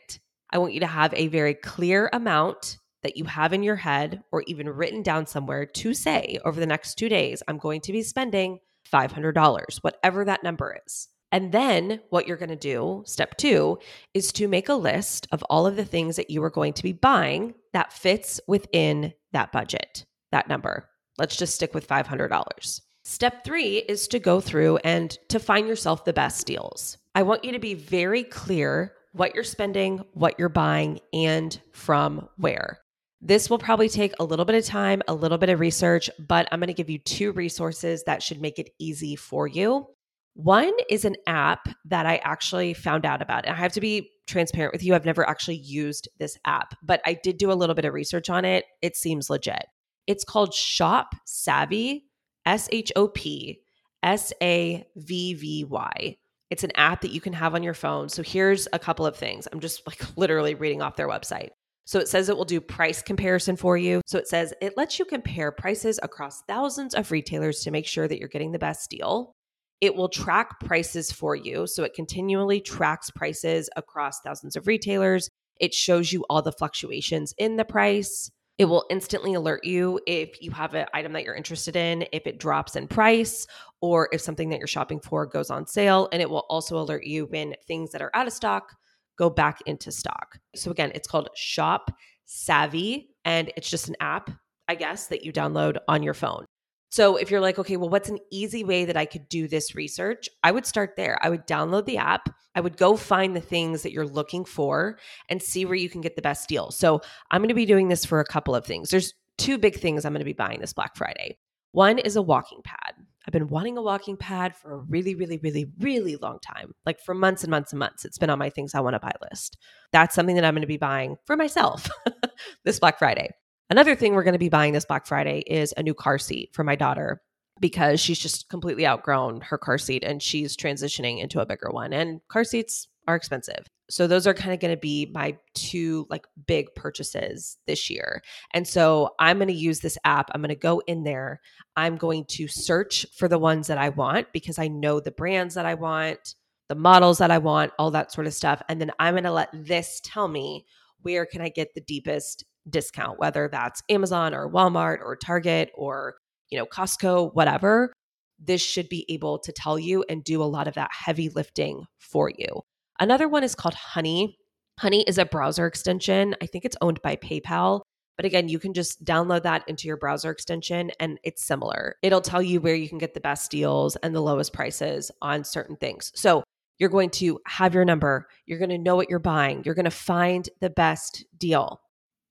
I 0.51 0.59
want 0.59 0.75
you 0.75 0.81
to 0.81 0.87
have 0.87 1.15
a 1.15 1.29
very 1.29 1.55
clear 1.55 2.11
amount 2.13 2.77
that 3.03 3.17
you 3.17 3.25
have 3.25 3.53
in 3.53 3.63
your 3.63 3.77
head 3.77 4.23
or 4.31 4.43
even 4.47 4.69
written 4.69 5.03
down 5.03 5.27
somewhere 5.27 5.67
to 5.67 5.95
say 5.95 6.39
over 6.45 6.61
the 6.61 6.67
next 6.67 6.97
two 6.97 7.09
days, 7.09 7.43
I'm 7.49 7.59
going 7.59 7.81
to 7.83 7.93
be 7.93 8.03
spending 8.03 8.61
$500, 8.93 9.79
whatever 9.79 10.25
that 10.25 10.43
number 10.43 10.79
is. 10.87 11.09
And 11.33 11.53
then 11.53 12.01
what 12.11 12.27
you're 12.27 12.37
going 12.37 12.51
to 12.51 12.57
do, 12.57 13.05
step 13.07 13.37
two, 13.37 13.79
is 14.15 14.33
to 14.33 14.49
make 14.49 14.69
a 14.69 14.75
list 14.75 15.29
of 15.31 15.45
all 15.45 15.67
of 15.67 15.77
the 15.77 15.85
things 15.85 16.17
that 16.17 16.31
you 16.31 16.43
are 16.43 16.51
going 16.51 16.73
to 16.73 16.83
be 16.83 16.93
buying 16.93 17.55
that 17.73 17.93
fits 17.93 18.41
within 18.49 19.13
that 19.33 19.53
budget, 19.53 20.05
that 20.33 20.49
number. 20.49 20.89
Let's 21.19 21.37
just 21.37 21.55
stick 21.55 21.73
with 21.73 21.87
$500. 21.87 22.81
Step 23.05 23.45
three 23.45 23.79
is 23.79 24.09
to 24.09 24.19
go 24.19 24.41
through 24.41 24.79
and 24.79 25.17
to 25.29 25.39
find 25.39 25.69
yourself 25.69 26.05
the 26.05 26.13
best 26.13 26.47
deals. 26.47 26.99
I 27.15 27.23
want 27.23 27.45
you 27.45 27.53
to 27.53 27.59
be 27.59 27.75
very 27.75 28.25
clear 28.25 28.93
what 29.13 29.35
you're 29.35 29.45
spending, 29.45 30.05
what 30.13 30.39
you're 30.39 30.49
buying, 30.49 31.01
and 31.13 31.61
from 31.73 32.29
where. 32.37 32.79
This 33.21 33.51
will 33.51 33.59
probably 33.59 33.89
take 33.89 34.15
a 34.19 34.25
little 34.25 34.47
bit 34.47 34.57
of 34.57 34.65
time, 34.65 35.03
a 35.07 35.15
little 35.15 35.37
bit 35.37 35.51
of 35.51 35.61
research, 35.61 36.09
but 36.19 36.49
I'm 36.51 36.59
going 36.59 36.69
to 36.69 36.75
give 36.75 36.89
you 36.89 36.99
two 36.99 37.33
resources 37.33 38.03
that 38.05 38.23
should 38.23 38.41
make 38.41 38.59
it 38.59 38.71
easy 38.79 39.15
for 39.15 39.47
you. 39.47 39.87
One 40.35 40.73
is 40.89 41.05
an 41.05 41.17
app 41.27 41.69
that 41.85 42.07
I 42.07 42.17
actually 42.19 42.73
found 42.73 43.05
out 43.05 43.21
about. 43.21 43.45
And 43.45 43.55
I 43.55 43.59
have 43.59 43.73
to 43.73 43.81
be 43.81 44.11
transparent 44.27 44.73
with 44.73 44.83
you. 44.83 44.95
I've 44.95 45.05
never 45.05 45.29
actually 45.29 45.57
used 45.57 46.09
this 46.19 46.39
app, 46.47 46.75
but 46.83 47.03
I 47.05 47.19
did 47.23 47.37
do 47.37 47.53
a 47.53 47.55
little 47.55 47.75
bit 47.75 47.85
of 47.85 47.93
research 47.93 48.31
on 48.31 48.45
it. 48.45 48.65
It 48.81 48.97
seems 48.97 49.29
legit. 49.29 49.67
It's 50.07 50.25
called 50.25 50.55
Shop 50.55 51.15
Savvy, 51.27 52.07
S 52.47 52.69
H 52.73 52.91
O 52.97 53.09
P 53.09 53.61
S 54.03 54.33
A 54.43 54.87
V 54.97 55.35
V 55.35 55.65
Y. 55.65 56.17
It's 56.49 56.65
an 56.65 56.73
app 56.75 57.03
that 57.03 57.13
you 57.13 57.21
can 57.21 57.33
have 57.33 57.55
on 57.55 57.63
your 57.63 57.75
phone. 57.75 58.09
So 58.09 58.23
here's 58.23 58.67
a 58.73 58.79
couple 58.79 59.07
of 59.07 59.17
things. 59.17 59.47
I'm 59.53 59.61
just 59.61 59.87
like 59.87 60.01
literally 60.17 60.55
reading 60.55 60.81
off 60.81 60.97
their 60.97 61.09
website. 61.09 61.51
So 61.91 61.99
it 61.99 62.07
says 62.07 62.29
it 62.29 62.37
will 62.37 62.45
do 62.45 62.61
price 62.61 63.03
comparison 63.03 63.57
for 63.57 63.77
you. 63.77 64.01
So 64.07 64.17
it 64.17 64.29
says 64.29 64.55
it 64.63 64.77
lets 64.77 65.01
you 65.01 65.05
compare 65.05 65.51
prices 65.51 65.99
across 66.05 66.41
thousands 66.43 66.95
of 66.95 67.11
retailers 67.11 67.65
to 67.65 67.73
make 67.73 67.85
sure 67.85 68.07
that 68.07 68.17
you're 68.17 68.29
getting 68.29 68.53
the 68.53 68.61
best 68.61 68.89
deal. 68.91 69.33
It 69.81 69.97
will 69.97 70.09
track 70.09 70.61
prices 70.61 71.11
for 71.11 71.35
you. 71.35 71.67
So 71.67 71.83
it 71.83 71.95
continually 71.95 72.61
tracks 72.61 73.11
prices 73.11 73.69
across 73.75 74.21
thousands 74.21 74.55
of 74.55 74.69
retailers. 74.69 75.29
It 75.59 75.75
shows 75.75 76.13
you 76.13 76.25
all 76.31 76.43
the 76.43 76.53
fluctuations 76.53 77.35
in 77.39 77.57
the 77.57 77.65
price. 77.65 78.31
It 78.57 78.67
will 78.67 78.85
instantly 78.89 79.35
alert 79.35 79.65
you 79.65 79.99
if 80.07 80.41
you 80.41 80.53
have 80.53 80.75
an 80.75 80.87
item 80.95 81.13
that 81.15 81.25
you're 81.25 81.35
interested 81.35 81.75
in, 81.75 82.07
if 82.13 82.25
it 82.25 82.39
drops 82.39 82.77
in 82.77 82.87
price, 82.87 83.49
or 83.81 84.09
if 84.13 84.21
something 84.21 84.51
that 84.51 84.59
you're 84.59 84.69
shopping 84.69 85.01
for 85.01 85.27
goes 85.27 85.51
on 85.51 85.67
sale. 85.67 86.09
And 86.13 86.23
it 86.23 86.31
will 86.31 86.47
also 86.51 86.79
alert 86.79 87.05
you 87.05 87.27
when 87.27 87.57
things 87.67 87.91
that 87.91 88.01
are 88.01 88.13
out 88.15 88.29
of 88.29 88.33
stock 88.33 88.77
go 89.21 89.31
back 89.31 89.59
into 89.67 89.93
stock. 89.93 90.39
So 90.57 90.71
again, 90.71 90.91
it's 90.95 91.07
called 91.07 91.29
Shop 91.37 91.93
Savvy, 92.25 93.11
and 93.27 93.53
it's 93.55 93.69
just 93.69 93.89
an 93.89 93.97
app, 94.01 94.31
I 94.67 94.75
guess, 94.75 95.09
that 95.09 95.25
you 95.25 95.33
download 95.33 95.77
on 95.89 96.03
your 96.03 96.15
phone. 96.15 96.47
So 96.89 97.17
if 97.17 97.31
you're 97.31 97.43
like, 97.43 97.59
okay, 97.59 97.77
well, 97.77 97.91
what's 97.91 98.09
an 98.09 98.19
easy 98.33 98.65
way 98.65 98.87
that 98.87 98.97
I 98.97 99.05
could 99.05 99.29
do 99.29 99.47
this 99.47 99.75
research? 99.75 100.29
I 100.43 100.51
would 100.51 100.65
start 100.65 100.95
there. 100.97 101.19
I 101.23 101.29
would 101.29 101.47
download 101.47 101.85
the 101.85 101.99
app. 101.99 102.31
I 102.55 102.61
would 102.61 102.79
go 102.79 102.97
find 102.97 103.37
the 103.37 103.43
things 103.43 103.83
that 103.83 103.93
you're 103.93 104.07
looking 104.07 104.45
for 104.45 104.99
and 105.29 105.43
see 105.43 105.67
where 105.67 105.77
you 105.77 105.91
can 105.91 106.01
get 106.01 106.17
the 106.17 106.23
best 106.23 106.49
deal. 106.49 106.71
So 106.71 107.03
I'm 107.31 107.43
going 107.43 107.49
to 107.49 107.55
be 107.55 107.67
doing 107.67 107.89
this 107.89 108.07
for 108.07 108.21
a 108.21 108.25
couple 108.25 108.55
of 108.55 108.65
things. 108.65 108.89
There's 108.89 109.13
two 109.37 109.59
big 109.59 109.77
things 109.77 110.05
I'm 110.05 110.13
going 110.13 110.21
to 110.21 110.25
be 110.25 110.33
buying 110.33 110.61
this 110.61 110.73
Black 110.73 110.97
Friday. 110.97 111.39
One 111.73 111.99
is 111.99 112.17
a 112.17 112.23
walking 112.23 112.61
pad. 112.65 112.95
I've 113.31 113.33
been 113.33 113.47
wanting 113.47 113.79
a 113.79 113.83
walking 113.83 114.17
pad 114.17 114.57
for 114.57 114.73
a 114.75 114.79
really, 114.79 115.15
really, 115.15 115.39
really, 115.39 115.71
really 115.79 116.17
long 116.17 116.41
time, 116.41 116.75
like 116.85 116.99
for 116.99 117.15
months 117.15 117.45
and 117.45 117.51
months 117.53 117.71
and 117.71 117.79
months. 117.79 118.05
It's 118.05 118.19
been 118.19 118.29
on 118.29 118.41
my 118.41 118.51
things 118.51 118.75
I 118.75 118.81
want 118.81 118.95
to 118.95 118.99
buy 118.99 119.13
list. 119.31 119.57
That's 119.93 120.17
something 120.17 120.35
that 120.35 120.45
I'm 120.45 120.55
going 120.55 120.63
to 120.63 120.67
be 120.67 120.79
buying 120.79 121.17
for 121.27 121.37
myself 121.37 121.89
this 122.65 122.81
Black 122.81 122.99
Friday. 122.99 123.31
Another 123.71 123.95
thing 123.95 124.15
we're 124.15 124.25
going 124.25 124.33
to 124.33 124.39
be 124.41 124.49
buying 124.49 124.73
this 124.73 124.85
Black 124.85 125.07
Friday 125.07 125.45
is 125.47 125.73
a 125.77 125.83
new 125.85 125.95
car 125.95 126.19
seat 126.19 126.51
for 126.53 126.65
my 126.65 126.75
daughter 126.75 127.23
because 127.61 128.01
she's 128.01 128.19
just 128.19 128.49
completely 128.49 128.85
outgrown 128.85 129.43
her 129.43 129.59
car 129.59 129.79
seat 129.79 130.03
and 130.03 130.21
she's 130.21 130.57
transitioning 130.57 131.21
into 131.21 131.41
a 131.41 131.47
bigger 131.47 131.71
one. 131.71 131.93
And 131.93 132.21
car 132.27 132.43
seats 132.43 132.89
are 133.07 133.15
expensive. 133.15 133.65
So 133.91 134.07
those 134.07 134.27
are 134.27 134.35
kind 134.35 134.53
of 134.53 134.61
going 134.61 134.75
to 134.75 134.81
be 134.81 135.11
my 135.13 135.37
two 135.55 136.07
like 136.09 136.27
big 136.47 136.75
purchases 136.77 137.59
this 137.67 137.91
year. 137.91 138.23
And 138.55 138.67
so 138.67 139.11
I'm 139.19 139.39
going 139.39 139.49
to 139.49 139.55
use 139.55 139.81
this 139.81 139.99
app. 140.05 140.31
I'm 140.33 140.41
going 140.41 140.51
to 140.51 140.55
go 140.55 140.81
in 140.87 141.03
there. 141.03 141.41
I'm 141.77 141.97
going 141.97 142.25
to 142.31 142.47
search 142.47 143.05
for 143.17 143.27
the 143.27 143.39
ones 143.39 143.67
that 143.67 143.79
I 143.79 143.89
want 143.89 144.29
because 144.33 144.59
I 144.59 144.69
know 144.69 145.01
the 145.01 145.11
brands 145.11 145.55
that 145.55 145.67
I 145.67 145.75
want, 145.75 146.35
the 146.69 146.77
models 146.77 147.19
that 147.19 147.33
I 147.33 147.39
want, 147.39 147.73
all 147.79 147.91
that 147.91 148.13
sort 148.13 148.29
of 148.29 148.35
stuff. 148.35 148.63
And 148.69 148.81
then 148.81 148.93
I'm 149.01 149.15
going 149.15 149.25
to 149.25 149.33
let 149.33 149.51
this 149.53 150.01
tell 150.05 150.29
me 150.29 150.65
where 151.03 151.27
can 151.27 151.41
I 151.41 151.49
get 151.49 151.75
the 151.75 151.81
deepest 151.81 152.45
discount, 152.69 153.19
whether 153.19 153.49
that's 153.51 153.83
Amazon 153.89 154.35
or 154.35 154.49
Walmart 154.49 155.01
or 155.01 155.17
Target 155.17 155.73
or, 155.75 156.15
you 156.51 156.59
know, 156.59 156.67
Costco, 156.67 157.35
whatever. 157.35 157.93
This 158.39 158.63
should 158.63 158.89
be 158.89 159.05
able 159.09 159.39
to 159.41 159.53
tell 159.53 159.79
you 159.79 160.05
and 160.09 160.23
do 160.23 160.43
a 160.43 160.45
lot 160.45 160.69
of 160.69 160.75
that 160.75 160.91
heavy 160.93 161.29
lifting 161.29 161.85
for 161.99 162.31
you. 162.31 162.63
Another 163.01 163.29
one 163.29 163.43
is 163.43 163.55
called 163.55 163.75
Honey. 163.75 164.37
Honey 164.79 165.05
is 165.09 165.17
a 165.17 165.25
browser 165.25 165.67
extension. 165.67 166.37
I 166.43 166.47
think 166.47 166.67
it's 166.67 166.77
owned 166.83 167.01
by 167.03 167.17
PayPal. 167.17 167.81
But 168.19 168.27
again, 168.27 168.51
you 168.51 168.59
can 168.59 168.75
just 168.75 169.03
download 169.03 169.45
that 169.45 169.67
into 169.67 169.89
your 169.89 169.97
browser 169.97 170.31
extension 170.31 170.91
and 171.01 171.19
it's 171.25 171.43
similar. 171.43 171.97
It'll 172.03 172.21
tell 172.21 172.43
you 172.43 172.61
where 172.61 172.75
you 172.75 172.91
can 172.91 172.99
get 172.99 173.15
the 173.15 173.21
best 173.21 173.51
deals 173.51 173.97
and 173.97 174.15
the 174.15 174.21
lowest 174.21 174.53
prices 174.53 175.11
on 175.23 175.45
certain 175.45 175.77
things. 175.77 176.13
So 176.15 176.45
you're 176.79 176.91
going 176.91 177.09
to 177.11 177.41
have 177.47 177.75
your 177.75 177.87
number, 177.87 178.29
you're 178.45 178.59
going 178.59 178.71
to 178.71 178.79
know 178.79 178.97
what 178.97 179.09
you're 179.09 179.19
buying, 179.19 179.63
you're 179.65 179.75
going 179.75 179.85
to 179.87 179.91
find 179.91 180.47
the 180.61 180.69
best 180.69 181.25
deal. 181.39 181.81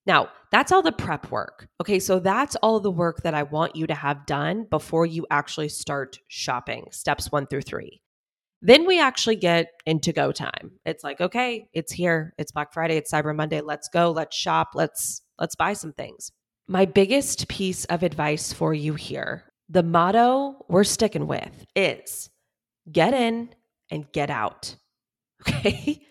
Now, 0.06 0.30
that's 0.52 0.72
all 0.72 0.84
the 0.84 0.92
prep 0.92 1.32
work. 1.32 1.68
Okay, 1.82 2.00
so 2.00 2.20
that's 2.20 2.56
all 2.58 2.80
the 2.80 2.92
work 2.92 3.24
that 3.24 3.34
I 3.34 3.44
want 3.44 3.76
you 3.76 3.88
to 3.88 3.96
have 3.96 4.28
done 4.28 4.68
before 4.70 5.08
you 5.08 5.26
actually 5.32 5.70
start 5.70 6.20
shopping, 6.28 6.88
steps 6.92 7.32
one 7.32 7.48
through 7.48 7.62
three. 7.62 8.02
Then 8.62 8.86
we 8.86 9.00
actually 9.00 9.38
get 9.38 9.68
into 9.86 10.12
go 10.12 10.32
time. 10.32 10.72
It's 10.86 11.04
like, 11.04 11.22
okay, 11.22 11.70
it's 11.74 11.94
here. 11.94 12.34
It's 12.38 12.52
Black 12.52 12.74
Friday, 12.74 12.98
it's 12.98 13.12
Cyber 13.12 13.36
Monday. 13.36 13.62
Let's 13.62 13.88
go, 13.88 14.12
let's 14.12 14.36
shop, 14.36 14.72
let's 14.76 15.22
let's 15.38 15.56
buy 15.56 15.74
some 15.74 15.94
things. 15.94 16.32
My 16.68 16.86
biggest 16.86 17.48
piece 17.48 17.86
of 17.86 18.04
advice 18.04 18.52
for 18.52 18.74
you 18.74 18.94
here, 18.94 19.46
the 19.70 19.84
motto 19.84 20.66
we're 20.68 20.84
sticking 20.84 21.26
with 21.26 21.66
is 21.76 22.30
get 22.92 23.14
in 23.14 23.50
and 23.90 24.12
get 24.12 24.30
out. 24.30 24.76
Okay? 25.48 26.02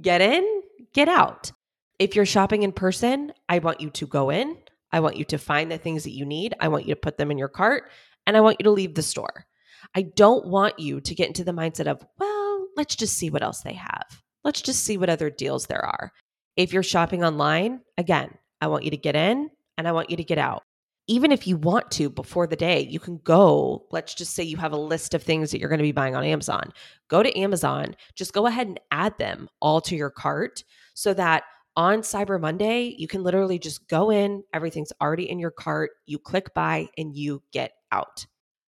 Get 0.00 0.20
in, 0.20 0.62
get 0.92 1.08
out. 1.08 1.52
If 2.00 2.16
you're 2.16 2.26
shopping 2.26 2.64
in 2.64 2.72
person, 2.72 3.32
I 3.48 3.60
want 3.60 3.80
you 3.80 3.90
to 3.90 4.06
go 4.08 4.30
in. 4.30 4.56
I 4.90 5.00
want 5.00 5.16
you 5.16 5.24
to 5.26 5.38
find 5.38 5.70
the 5.70 5.78
things 5.78 6.02
that 6.04 6.10
you 6.12 6.24
need. 6.24 6.54
I 6.58 6.66
want 6.68 6.86
you 6.86 6.94
to 6.94 7.00
put 7.00 7.16
them 7.16 7.30
in 7.30 7.38
your 7.38 7.48
cart 7.48 7.84
and 8.26 8.36
I 8.36 8.40
want 8.40 8.56
you 8.58 8.64
to 8.64 8.70
leave 8.70 8.94
the 8.94 9.02
store. 9.02 9.46
I 9.94 10.02
don't 10.02 10.46
want 10.46 10.78
you 10.78 11.00
to 11.00 11.14
get 11.14 11.28
into 11.28 11.44
the 11.44 11.52
mindset 11.52 11.86
of, 11.86 12.04
well, 12.18 12.66
let's 12.76 12.96
just 12.96 13.16
see 13.16 13.30
what 13.30 13.42
else 13.42 13.60
they 13.60 13.74
have. 13.74 14.22
Let's 14.44 14.62
just 14.62 14.84
see 14.84 14.96
what 14.96 15.10
other 15.10 15.30
deals 15.30 15.66
there 15.66 15.84
are. 15.84 16.12
If 16.56 16.72
you're 16.72 16.82
shopping 16.82 17.22
online, 17.24 17.80
again, 17.98 18.36
I 18.60 18.68
want 18.68 18.84
you 18.84 18.90
to 18.90 18.96
get 18.96 19.16
in 19.16 19.50
and 19.78 19.86
I 19.86 19.92
want 19.92 20.10
you 20.10 20.16
to 20.16 20.24
get 20.24 20.38
out. 20.38 20.62
even 21.08 21.32
if 21.32 21.46
you 21.46 21.56
want 21.56 21.90
to 21.90 22.08
before 22.08 22.46
the 22.46 22.56
day, 22.56 22.80
you 22.80 23.00
can 23.00 23.18
go. 23.24 23.86
Let's 23.90 24.14
just 24.14 24.34
say 24.34 24.44
you 24.44 24.56
have 24.56 24.72
a 24.72 24.76
list 24.76 25.14
of 25.14 25.22
things 25.22 25.50
that 25.50 25.58
you're 25.58 25.68
going 25.68 25.78
to 25.78 25.84
be 25.84 25.92
buying 25.92 26.14
on 26.14 26.24
Amazon. 26.24 26.72
Go 27.08 27.22
to 27.22 27.38
Amazon, 27.38 27.96
just 28.14 28.32
go 28.32 28.46
ahead 28.46 28.68
and 28.68 28.80
add 28.90 29.18
them 29.18 29.48
all 29.60 29.80
to 29.82 29.96
your 29.96 30.10
cart 30.10 30.62
so 30.94 31.12
that 31.14 31.44
on 31.74 32.00
Cyber 32.00 32.40
Monday, 32.40 32.94
you 32.98 33.08
can 33.08 33.22
literally 33.22 33.58
just 33.58 33.88
go 33.88 34.10
in, 34.10 34.44
everything's 34.52 34.92
already 35.00 35.28
in 35.28 35.38
your 35.38 35.50
cart, 35.50 35.90
you 36.06 36.18
click 36.18 36.54
buy, 36.54 36.88
and 36.98 37.16
you 37.16 37.42
get 37.52 37.72
out. 37.90 38.26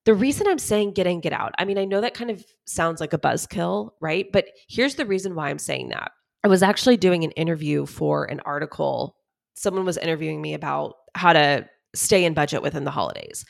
The 0.06 0.14
reason 0.14 0.48
I'm 0.48 0.60
saying 0.60 0.94
get 0.94 1.08
in, 1.08 1.22
get 1.22 1.34
out, 1.34 1.54
I 1.58 1.66
mean, 1.66 1.78
I 1.78 1.86
know 1.86 2.02
that 2.02 2.14
kind 2.14 2.30
of 2.30 2.44
sounds 2.66 3.00
like 3.00 3.14
a 3.14 3.18
buzzkill, 3.18 3.92
right? 4.02 4.28
But 4.32 4.48
here's 4.68 4.96
the 4.96 5.06
reason 5.06 5.34
why 5.34 5.50
I'm 5.50 5.60
saying 5.60 5.90
that. 5.90 6.12
I 6.44 6.50
was 6.50 6.62
actually 6.62 6.98
doing 6.98 7.24
an 7.24 7.32
interview 7.32 7.86
for 7.86 8.26
an 8.26 8.42
article. 8.42 9.16
Someone 9.56 9.86
was 9.86 9.98
interviewing 9.98 10.42
me 10.42 10.54
about 10.54 10.96
how 11.16 11.32
to 11.32 11.70
stay 11.96 12.26
in 12.26 12.34
budget 12.34 12.62
within 12.62 12.84
the 12.84 12.92
holidays. 12.92 13.46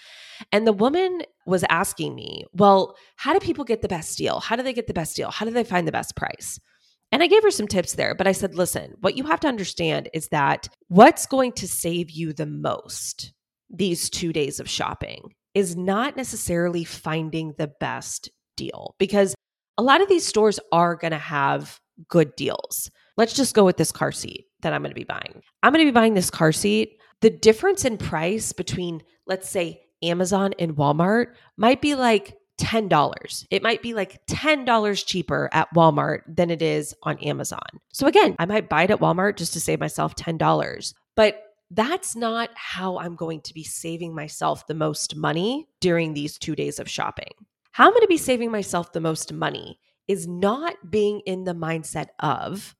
And 0.51 0.67
the 0.67 0.73
woman 0.73 1.21
was 1.45 1.63
asking 1.69 2.13
me, 2.13 2.45
well, 2.53 2.95
how 3.15 3.33
do 3.33 3.39
people 3.39 3.65
get 3.65 3.81
the 3.81 3.87
best 3.87 4.17
deal? 4.17 4.39
How 4.39 4.55
do 4.55 4.63
they 4.63 4.73
get 4.73 4.87
the 4.87 4.93
best 4.93 5.15
deal? 5.15 5.31
How 5.31 5.45
do 5.45 5.51
they 5.51 5.63
find 5.63 5.87
the 5.87 5.91
best 5.91 6.15
price? 6.15 6.59
And 7.11 7.23
I 7.23 7.27
gave 7.27 7.43
her 7.43 7.51
some 7.51 7.67
tips 7.67 7.93
there, 7.93 8.15
but 8.15 8.27
I 8.27 8.31
said, 8.31 8.55
listen, 8.55 8.95
what 9.01 9.15
you 9.15 9.23
have 9.25 9.39
to 9.41 9.47
understand 9.47 10.09
is 10.13 10.29
that 10.29 10.67
what's 10.87 11.25
going 11.25 11.51
to 11.53 11.67
save 11.67 12.09
you 12.11 12.33
the 12.33 12.45
most 12.45 13.33
these 13.69 14.09
two 14.09 14.33
days 14.33 14.59
of 14.59 14.69
shopping 14.69 15.33
is 15.53 15.75
not 15.75 16.17
necessarily 16.17 16.83
finding 16.83 17.53
the 17.57 17.71
best 17.79 18.29
deal 18.57 18.95
because 18.97 19.35
a 19.77 19.83
lot 19.83 20.01
of 20.01 20.09
these 20.09 20.25
stores 20.25 20.59
are 20.71 20.95
going 20.95 21.11
to 21.11 21.17
have 21.17 21.79
good 22.07 22.35
deals. 22.35 22.89
Let's 23.17 23.33
just 23.33 23.55
go 23.55 23.65
with 23.65 23.77
this 23.77 23.91
car 23.91 24.11
seat 24.11 24.47
that 24.61 24.73
I'm 24.73 24.81
going 24.81 24.91
to 24.91 24.95
be 24.95 25.03
buying. 25.03 25.41
I'm 25.61 25.73
going 25.73 25.85
to 25.85 25.91
be 25.91 25.95
buying 25.95 26.13
this 26.13 26.29
car 26.29 26.51
seat 26.51 26.99
the 27.23 27.29
difference 27.29 27.85
in 27.85 27.97
price 27.97 28.51
between, 28.51 29.01
let's 29.27 29.49
say, 29.49 29.81
Amazon 30.01 30.53
and 30.59 30.75
Walmart 30.75 31.27
might 31.55 31.81
be 31.81 31.95
like 31.95 32.35
$10. 32.59 33.45
It 33.49 33.63
might 33.63 33.81
be 33.81 33.93
like 33.93 34.25
$10 34.27 35.05
cheaper 35.05 35.49
at 35.53 35.73
Walmart 35.73 36.23
than 36.27 36.49
it 36.49 36.61
is 36.61 36.93
on 37.03 37.17
Amazon. 37.19 37.61
So 37.93 38.07
again, 38.07 38.35
I 38.39 38.45
might 38.45 38.67
buy 38.67 38.83
it 38.83 38.91
at 38.91 38.99
Walmart 38.99 39.37
just 39.37 39.53
to 39.53 39.61
save 39.61 39.79
myself 39.79 40.15
$10. 40.15 40.93
But 41.15 41.41
that's 41.75 42.15
not 42.15 42.49
how 42.55 42.97
I'm 42.99 43.15
going 43.15 43.41
to 43.41 43.53
be 43.53 43.63
saving 43.63 44.13
myself 44.13 44.67
the 44.67 44.73
most 44.73 45.15
money 45.15 45.67
during 45.79 46.13
these 46.13 46.37
two 46.37 46.55
days 46.55 46.79
of 46.79 46.89
shopping. 46.89 47.31
How 47.71 47.85
I'm 47.85 47.91
going 47.91 48.01
to 48.01 48.07
be 48.07 48.17
saving 48.17 48.51
myself 48.51 48.93
the 48.93 49.01
most 49.01 49.33
money 49.33 49.79
is 50.07 50.27
not 50.27 50.91
being 50.91 51.21
in 51.21 51.43
the 51.43 51.55
mindset 51.55 52.07
of, 52.19 52.75